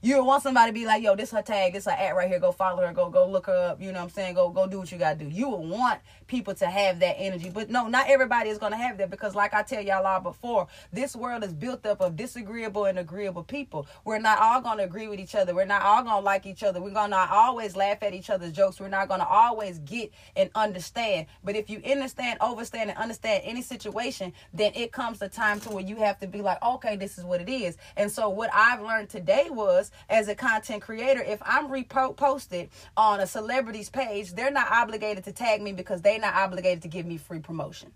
You 0.03 0.25
want 0.25 0.43
somebody 0.43 0.71
to 0.71 0.73
be 0.73 0.87
like, 0.87 1.03
yo, 1.03 1.15
this 1.15 1.31
her 1.31 1.43
tag, 1.43 1.75
this 1.75 1.85
her 1.85 1.91
at 1.91 2.17
right 2.17 2.27
here. 2.27 2.41
Go 2.41 2.53
follow 2.53 2.87
her. 2.87 2.93
Go 2.95 3.11
go 3.11 3.29
look 3.29 3.47
her 3.47 3.71
up. 3.71 3.83
You 3.83 3.93
know 3.93 3.99
what 3.99 4.05
I'm 4.05 4.09
saying? 4.09 4.35
Go 4.35 4.49
go 4.49 4.67
do 4.67 4.79
what 4.79 4.91
you 4.91 4.97
gotta 4.97 5.19
do. 5.19 5.29
You 5.29 5.51
would 5.51 5.69
want 5.69 6.01
people 6.27 6.55
to 6.55 6.67
have 6.67 7.01
that 7.01 7.17
energy, 7.19 7.51
but 7.51 7.69
no, 7.69 7.87
not 7.87 8.09
everybody 8.09 8.49
is 8.49 8.57
gonna 8.57 8.79
have 8.79 8.97
that 8.97 9.11
because, 9.11 9.35
like 9.35 9.53
I 9.53 9.63
tell 9.63 9.83
y'all 9.83 10.07
all 10.07 10.21
before, 10.21 10.69
this 10.91 11.15
world 11.15 11.45
is 11.45 11.53
built 11.53 11.85
up 11.85 12.01
of 12.01 12.17
disagreeable 12.17 12.87
and 12.87 12.99
agreeable 12.99 13.43
people. 13.43 13.87
We're 14.07 14.21
not 14.21 14.39
all 14.41 14.63
gonna 14.63 14.85
agree 14.85 15.07
with 15.07 15.21
each 15.21 15.35
other. 15.35 15.55
We're 15.55 15.67
not 15.67 15.83
all 15.83 16.03
gonna 16.03 16.25
like 16.25 16.47
each 16.47 16.63
other. 16.63 16.81
We're 16.81 16.91
gonna 16.93 17.29
always 17.31 17.77
laugh 17.77 18.03
at 18.03 18.15
each 18.15 18.31
other's 18.31 18.53
jokes. 18.53 18.81
We're 18.81 18.89
not 18.89 19.09
gonna 19.09 19.27
always 19.29 19.81
get 19.81 20.13
and 20.35 20.49
understand. 20.55 21.27
But 21.45 21.57
if 21.57 21.69
you 21.69 21.83
understand, 21.85 22.39
overstand, 22.41 22.89
and 22.89 22.97
understand 22.97 23.43
any 23.45 23.61
situation, 23.61 24.33
then 24.55 24.73
it 24.75 24.93
comes 24.93 25.21
a 25.21 25.29
time 25.29 25.61
to 25.61 25.69
where 25.69 25.85
you 25.85 25.97
have 25.97 26.19
to 26.21 26.27
be 26.27 26.41
like, 26.41 26.63
okay, 26.63 26.97
this 26.97 27.19
is 27.19 27.25
what 27.25 27.43
it 27.43 27.51
is. 27.51 27.77
And 27.99 28.11
so 28.11 28.31
what 28.31 28.49
I've 28.55 28.81
learned 28.81 29.11
today 29.11 29.49
was 29.51 29.90
as 30.09 30.29
a 30.29 30.35
content 30.35 30.83
creator, 30.83 31.23
if 31.23 31.41
I'm 31.45 31.69
reposted 31.69 32.69
on 32.97 33.21
a 33.21 33.27
celebrity's 33.27 33.91
page, 33.91 34.33
they're 34.33 34.51
not 34.51 34.71
obligated 34.71 35.25
to 35.25 35.33
tag 35.33 35.63
me 35.63 35.73
because 35.73 36.03
they're 36.03 36.19
not 36.19 36.35
obligated 36.35 36.83
to 36.83 36.89
give 36.89 37.07
me 37.07 37.17
free 37.17 37.41
promotion. 37.41 37.93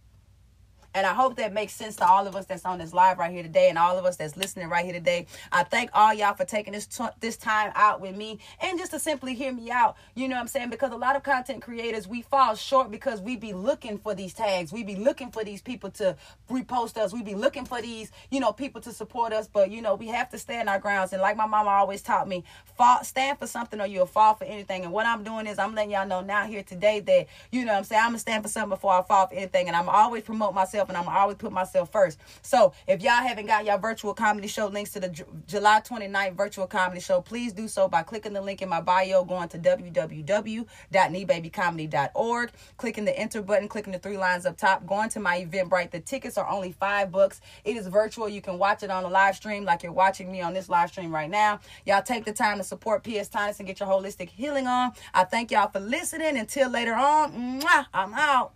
And 0.95 1.07
I 1.07 1.13
hope 1.13 1.37
that 1.37 1.53
makes 1.53 1.73
sense 1.73 1.97
to 1.97 2.07
all 2.07 2.27
of 2.27 2.37
us 2.37 2.47
that's 2.47 2.65
on 2.65 2.79
this 2.79 2.95
live 2.95 3.19
right 3.19 3.33
here 3.33 3.43
today 3.43 3.69
and 3.69 3.77
all 3.77 3.99
of 3.99 4.05
us 4.05 4.17
that's 4.17 4.37
listening 4.37 4.69
right 4.69 4.85
here 4.85 4.95
today. 4.95 5.27
I 5.51 5.65
thank 5.65 5.91
all 5.93 6.15
y'all 6.15 6.35
for 6.35 6.45
taking 6.45 6.73
this 6.73 6.87
t- 6.87 7.05
this 7.21 7.37
time 7.37 7.73
out 7.75 8.01
with 8.01 8.17
me 8.17 8.39
and 8.61 8.79
just 8.79 8.93
to 8.93 9.01
simply 9.01 9.35
hear 9.35 9.53
me 9.53 9.71
out. 9.73 9.97
You 10.15 10.29
know 10.29 10.37
what 10.37 10.43
I'm 10.43 10.49
saying? 10.49 10.71
Because 10.71 10.93
a 10.93 10.97
lot 10.97 11.17
of 11.17 11.25
content 11.25 11.63
creators, 11.63 12.07
we 12.07 12.23
fall 12.23 12.55
short 12.55 12.93
because 12.93 13.21
we 13.21 13.37
be 13.37 13.53
looking 13.53 13.99
for 13.99 14.15
these 14.15 14.35
tags. 14.35 14.73
We 14.73 14.85
be 14.85 14.95
looking 14.95 15.33
for 15.33 15.43
these 15.43 15.61
people 15.61 15.91
to 15.93 16.17
repost 16.49 16.97
us. 16.97 17.13
We 17.13 17.23
be 17.23 17.35
looking 17.35 17.65
for 17.65 17.83
these, 17.83 18.13
you 18.31 18.39
know, 18.39 18.53
people 18.53 18.81
to 18.83 18.93
support 18.93 19.33
us. 19.33 19.49
But, 19.53 19.73
you 19.73 19.83
know, 19.83 19.97
we 19.97 20.07
have 20.09 20.31
to 20.31 20.39
stand 20.39 20.69
our 20.69 20.79
grounds. 20.79 21.13
And 21.13 21.21
like 21.21 21.37
my 21.37 21.47
mama 21.47 21.71
always 21.71 22.03
taught 22.03 22.29
me, 22.29 22.45
fall, 22.77 23.03
stand 23.03 23.39
for 23.39 23.49
something 23.49 23.81
or 23.81 23.87
you'll 23.87 24.07
fall 24.07 24.35
for 24.35 24.45
anything. 24.45 24.85
And 24.85 24.93
what 24.93 25.07
I'm 25.07 25.25
doing 25.25 25.49
is 25.49 25.59
I'm 25.59 25.75
letting 25.75 25.91
y'all 25.91 26.07
know 26.07 26.21
now 26.21 26.47
here 26.47 26.63
today 26.63 27.01
that, 27.01 27.27
you 27.51 27.65
know 27.65 27.73
what 27.73 27.79
I'm 27.79 27.85
saying, 27.85 28.03
I'm 28.03 28.11
going 28.11 28.17
to 28.17 28.21
stand 28.21 28.43
for 28.45 28.49
something 28.49 28.71
before 28.71 28.93
I 28.93 29.03
fall 29.03 29.27
for 29.27 29.35
anything. 29.35 29.67
And 29.67 29.77
I'm 29.77 29.89
always 29.89 30.23
promote 30.23 30.55
myself 30.55 30.84
myself 30.85 30.89
and 30.89 30.99
I'm 30.99 31.09
always 31.17 31.37
put 31.37 31.53
myself 31.53 31.93
first. 31.93 32.19
So 32.43 32.73
if 32.87 33.03
y'all 33.03 33.13
haven't 33.13 33.47
got 33.47 33.65
your 33.65 33.79
virtual 33.79 34.13
comedy 34.15 34.49
show 34.49 34.67
links 34.67 34.91
to 34.93 35.01
the 35.01 35.09
J- 35.09 35.25
July 35.47 35.81
29th 35.81 36.37
virtual 36.37 36.67
comedy 36.67 37.01
show, 37.01 37.21
please 37.21 37.53
do 37.53 37.69
so 37.69 37.89
by 37.89 38.03
clicking 38.03 38.33
the 38.33 38.41
link 38.41 38.63
in 38.63 38.69
my 38.69 38.81
bio, 38.81 39.25
going 39.25 39.49
to 39.51 39.59
www.kneebabycomedy.org, 39.59 42.51
clicking 42.77 43.05
the 43.05 43.19
enter 43.19 43.43
button, 43.43 43.69
clicking 43.69 43.93
the 43.93 43.99
three 43.99 44.19
lines 44.19 44.47
up 44.47 44.57
top, 44.57 44.87
going 44.87 45.09
to 45.11 45.19
my 45.21 45.45
Eventbrite. 45.45 45.91
The 45.91 46.01
tickets 46.01 46.39
are 46.39 46.49
only 46.49 46.73
five 46.73 47.11
bucks. 47.11 47.41
It 47.65 47.77
is 47.77 47.89
virtual. 47.89 48.29
You 48.29 48.43
can 48.43 48.59
watch 48.59 48.83
it 48.83 48.91
on 48.91 49.05
a 49.05 49.09
live 49.09 49.37
stream 49.37 49.65
like 49.65 49.83
you're 49.83 49.93
watching 49.93 50.31
me 50.31 50.43
on 50.43 50.53
this 50.55 50.69
live 50.69 50.91
stream 50.91 51.13
right 51.15 51.31
now. 51.31 51.61
Y'all 51.87 52.03
take 52.03 52.25
the 52.25 52.33
time 52.33 52.59
to 52.59 52.65
support 52.65 53.05
PS 53.05 53.29
Tonix 53.29 53.59
and 53.59 53.67
get 53.67 53.81
your 53.81 53.89
holistic 53.89 54.29
healing 54.29 54.67
on. 54.67 54.93
I 55.13 55.25
thank 55.25 55.51
y'all 55.51 55.71
for 55.71 55.81
listening. 55.81 56.37
Until 56.37 56.71
later 56.71 56.95
on, 56.95 57.61
mwah, 57.61 57.87
I'm 57.93 58.15
out. 58.15 58.53